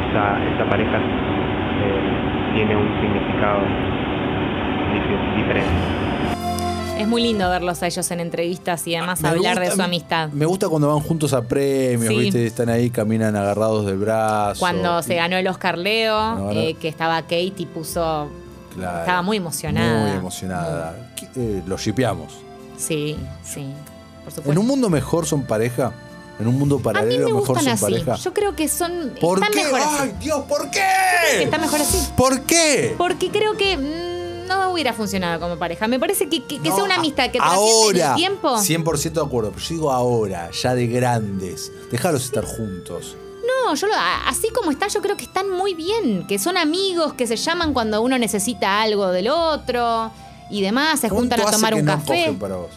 esa, 0.00 0.38
esa 0.54 0.64
pareja 0.70 0.98
eh, 1.82 2.52
tiene 2.54 2.76
un 2.76 2.88
significado 3.00 3.60
dif- 4.94 5.36
diferente. 5.36 5.96
Es 6.98 7.06
muy 7.06 7.22
lindo 7.22 7.48
verlos 7.50 7.82
a 7.82 7.86
ellos 7.88 8.10
en 8.10 8.20
entrevistas 8.20 8.86
y 8.86 8.94
además 8.96 9.20
Me 9.20 9.28
hablar 9.28 9.60
de 9.60 9.70
su 9.70 9.82
amistad. 9.82 10.30
Me 10.30 10.46
gusta 10.46 10.68
cuando 10.70 10.88
van 10.88 11.00
juntos 11.00 11.34
a 11.34 11.42
premios, 11.42 12.08
Sí. 12.08 12.18
¿viste? 12.18 12.46
Están 12.46 12.70
ahí, 12.70 12.88
caminan 12.88 13.36
agarrados 13.36 13.84
del 13.84 13.98
brazo. 13.98 14.58
Cuando 14.60 15.02
se 15.02 15.14
ganó 15.16 15.36
el 15.36 15.46
Oscar 15.46 15.76
Leo, 15.76 16.50
eh, 16.52 16.74
que 16.80 16.88
estaba 16.88 17.20
Kate 17.22 17.52
y 17.58 17.66
puso. 17.66 18.28
Claro. 18.74 18.98
Estaba 19.00 19.20
muy 19.22 19.36
emocionada. 19.36 20.06
Muy 20.08 20.16
emocionada. 20.16 21.12
¿Qué- 21.16 21.28
eh, 21.36 21.62
los 21.66 21.82
shipeamos. 21.82 22.34
Sí, 22.78 23.16
sí. 23.42 23.66
Por 24.24 24.32
supuesto. 24.32 24.52
¿En 24.52 24.58
un 24.58 24.66
mundo 24.66 24.88
mejor 24.90 25.26
son 25.26 25.42
pareja? 25.44 25.92
¿En 26.38 26.46
un 26.46 26.58
mundo 26.58 26.74
a 26.76 26.78
mí 26.78 26.82
paralelo 26.84 27.28
me 27.28 27.32
mejor 27.34 27.46
gustan 27.56 27.64
son 27.64 27.72
así. 27.72 27.82
pareja? 27.82 28.14
Yo 28.16 28.34
creo 28.34 28.54
que 28.54 28.68
son. 28.68 29.14
¿Por 29.20 29.38
están 29.38 29.52
qué? 29.52 29.64
mejor 29.64 29.80
así. 29.80 29.96
¡Ay, 30.00 30.14
Dios, 30.20 30.44
¿por 30.48 30.70
Que 30.70 30.80
qué? 31.32 31.42
está 31.44 31.58
mejor 31.58 31.80
así. 31.80 32.08
¿Por 32.16 32.40
qué? 32.42 32.94
Porque 32.98 33.30
creo 33.30 33.56
que 33.56 33.76
mm, 33.78 34.46
no 34.48 34.70
hubiera 34.72 34.92
funcionado 34.92 35.40
como 35.40 35.56
pareja. 35.58 35.88
Me 35.88 35.98
parece 35.98 36.28
que, 36.28 36.44
que- 36.44 36.60
que 36.60 36.68
No, 36.68 36.74
sea 36.76 36.84
una 36.84 36.96
amistad 36.96 37.30
que 37.30 37.38
trasciende 37.38 38.02
ahora, 38.02 38.10
el 38.10 38.16
tiempo. 38.16 38.56
100% 38.58 39.12
de 39.12 39.26
acuerdo, 39.26 39.50
pero 39.50 39.62
yo 39.64 39.74
digo 39.74 39.90
ahora, 39.92 40.50
ya 40.50 40.74
de 40.74 40.86
grandes. 40.86 41.72
Déjalos 41.90 42.24
estar 42.26 42.44
juntos. 42.44 43.16
No, 43.46 43.74
yo 43.74 43.86
lo- 43.86 43.94
así 44.26 44.48
como 44.50 44.70
están, 44.70 44.90
yo 44.90 45.00
creo 45.00 45.16
que 45.16 45.24
están 45.24 45.50
muy 45.50 45.72
bien. 45.74 46.26
Que 46.26 46.38
son 46.38 46.56
amigos, 46.58 47.14
que 47.14 47.26
se 47.26 47.36
llaman 47.36 47.72
cuando 47.72 48.02
uno 48.02 48.18
necesita 48.18 48.82
algo 48.82 49.10
del 49.10 49.28
otro 49.28 50.10
y 50.50 50.60
demás. 50.62 51.00
Se 51.00 51.08
juntan 51.08 51.40
a 51.40 51.44
¿Cuánto 51.44 51.56
hace 51.56 51.62
tomar 51.62 51.74
que 51.74 51.80
un 51.80 51.86
no 51.86 51.92
café. 51.92 52.36
para 52.38 52.56
vos? 52.56 52.70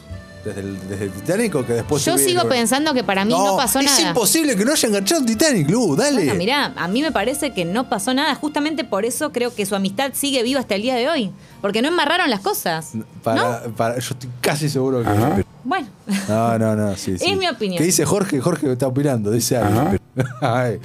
¿Desde 0.43 0.61
el, 0.61 0.89
desde 0.89 1.05
el 1.05 1.11
Titanic 1.11 1.55
o 1.55 1.65
que 1.65 1.73
después 1.73 2.05
Yo 2.05 2.17
sigo 2.17 2.47
pensando 2.47 2.93
que 2.93 3.03
para 3.03 3.25
mí 3.25 3.31
no, 3.31 3.57
pasó 3.57 3.79
es 3.79 3.85
nada. 3.85 4.09
imposible 4.09 4.55
que 4.55 4.63
no 4.63 4.71
haya 4.71 4.87
enganchado 4.87 5.19
en 5.19 5.27
Titanic, 5.27 5.69
Lu, 5.69 5.97
dale. 5.97 6.23
Bueno, 6.23 6.35
mirá, 6.35 6.73
a 6.77 6.87
mí 6.87 7.01
me 7.01 7.11
parece 7.11 7.51
que 7.51 7.65
no 7.65 7.89
pasó 7.89 8.13
nada. 8.13 8.33
Justamente 8.35 8.85
por 8.85 9.03
eso 9.03 9.33
creo 9.33 9.53
que 9.53 9.65
su 9.65 9.75
amistad 9.75 10.11
sigue 10.13 10.41
viva 10.43 10.61
hasta 10.61 10.75
el 10.75 10.81
día 10.83 10.95
de 10.95 11.09
hoy. 11.09 11.31
Porque 11.61 11.81
no 11.81 11.89
embarraron 11.89 12.29
las 12.29 12.39
cosas. 12.39 12.91
Para, 13.21 13.63
para, 13.75 13.99
yo 13.99 14.13
estoy 14.13 14.29
casi 14.39 14.69
seguro 14.69 15.03
que. 15.03 15.45
Bueno, 15.63 15.87
No, 16.27 16.57
no, 16.57 16.75
no, 16.75 16.95
sí, 16.95 17.17
sí. 17.17 17.31
Es 17.31 17.37
mi 17.37 17.47
opinión. 17.47 17.77
¿Qué 17.77 17.83
dice 17.83 18.05
Jorge? 18.05 18.39
Jorge 18.39 18.71
está 18.71 18.87
opinando, 18.87 19.31
dice 19.31 19.57
algo. 19.57 19.91
Ay. 20.41 20.79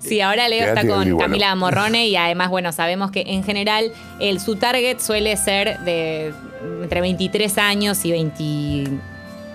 sí, 0.00 0.20
ahora 0.20 0.48
Leo 0.48 0.66
está 0.68 0.80
con 0.82 0.96
bueno. 0.98 1.18
Camila 1.18 1.54
Morrone 1.54 2.06
y 2.08 2.16
además, 2.16 2.50
bueno, 2.50 2.72
sabemos 2.72 3.10
que 3.10 3.22
en 3.26 3.44
general 3.44 3.92
el, 4.20 4.40
su 4.40 4.56
target 4.56 4.98
suele 5.00 5.36
ser 5.36 5.80
de 5.80 6.32
entre 6.82 7.00
23 7.00 7.58
años 7.58 8.04
y 8.04 8.10
20 8.12 8.42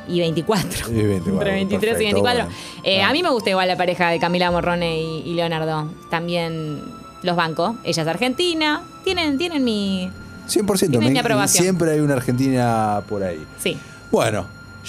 y 0.08 0.20
24. 0.20 0.90
Y 0.92 0.94
24, 1.04 1.32
entre 1.34 1.52
23 1.54 1.62
y 1.62 1.86
perfecto, 1.86 2.24
24. 2.24 2.46
bueno. 2.46 2.50
Eh, 2.84 3.02
Ah. 3.02 3.10
A 3.10 3.14
mí 3.14 3.22
me 3.24 3.30
gusta 3.30 3.50
igual 3.52 3.68
la 3.68 3.78
pareja 3.78 4.10
de 4.10 4.20
Camila 4.20 4.50
Morrone 4.52 5.00
y, 5.02 5.22
y 5.26 5.34
Leonardo. 5.36 5.92
También 6.10 6.82
los 7.22 7.36
bancos. 7.36 7.76
Ella 7.84 8.02
es 8.04 8.08
argentina. 8.08 8.82
Tienen, 9.04 9.38
tienen 9.38 9.64
mi. 9.64 10.10
100%. 10.50 10.90
Tiene 10.90 11.10
mi 11.12 11.18
aprobación. 11.20 11.64
siempre 11.64 11.92
hay 11.92 12.00
una 12.00 12.16
Argentina 12.16 13.02
por 13.08 13.24
ahí. 13.24 13.42
Sí. 13.60 13.78
Bueno, 14.12 14.46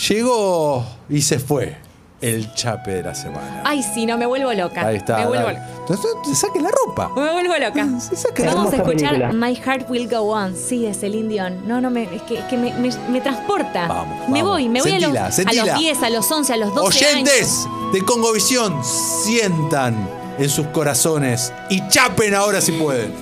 llegó 0.08 0.84
y 1.08 1.22
se 1.22 1.38
fue 1.38 1.76
el 2.20 2.52
chape 2.54 2.92
de 2.92 3.02
la 3.02 3.14
semana. 3.14 3.62
Ay, 3.64 3.82
sí, 3.82 4.06
no, 4.06 4.16
me 4.16 4.26
vuelvo 4.26 4.52
loca. 4.52 4.86
Ahí 4.86 4.96
está. 4.96 5.18
Me 5.18 5.26
vuelvo 5.26 5.46
dale. 5.46 5.58
loca. 5.58 5.70
Entonces, 5.80 6.10
te 6.24 6.34
saquen 6.34 6.62
la 6.62 6.70
ropa. 6.86 7.08
Me 7.16 7.32
vuelvo 7.32 7.54
loca. 7.58 8.00
Se 8.00 8.14
saca 8.16 8.44
la 8.44 8.54
Vamos 8.54 8.72
a 8.72 8.76
escuchar 8.76 9.10
película. 9.14 9.32
My 9.32 9.54
Heart 9.56 9.90
Will 9.90 10.08
Go 10.08 10.20
On. 10.32 10.56
Sí, 10.56 10.82
de 10.84 10.94
Celine 10.94 11.28
Dion. 11.28 11.66
No, 11.66 11.80
no, 11.80 11.90
me, 11.90 12.04
es 12.04 12.22
que, 12.22 12.38
es 12.38 12.44
que 12.44 12.56
me, 12.56 12.72
me- 12.74 12.96
me 13.10 13.20
transporta. 13.20 13.88
Vamos, 13.88 14.28
me 14.28 14.40
vamos. 14.40 14.42
voy, 14.56 14.68
me 14.68 14.80
voy 14.80 14.90
a 14.92 15.00
Sentila, 15.00 15.24
los, 15.28 15.38
a 15.38 15.66
los 15.72 15.78
10, 15.78 16.02
a 16.02 16.10
los 16.10 16.30
11, 16.30 16.52
a 16.52 16.56
los 16.56 16.74
12 16.74 17.04
años. 17.06 17.12
Oyentes 17.28 17.66
de 17.92 18.04
Congovisión, 18.04 18.84
sientan 18.84 20.08
en 20.38 20.48
sus 20.48 20.66
corazones 20.68 21.52
y 21.70 21.86
chapen 21.88 22.34
ahora 22.34 22.60
si 22.60 22.72
pueden. 22.72 23.12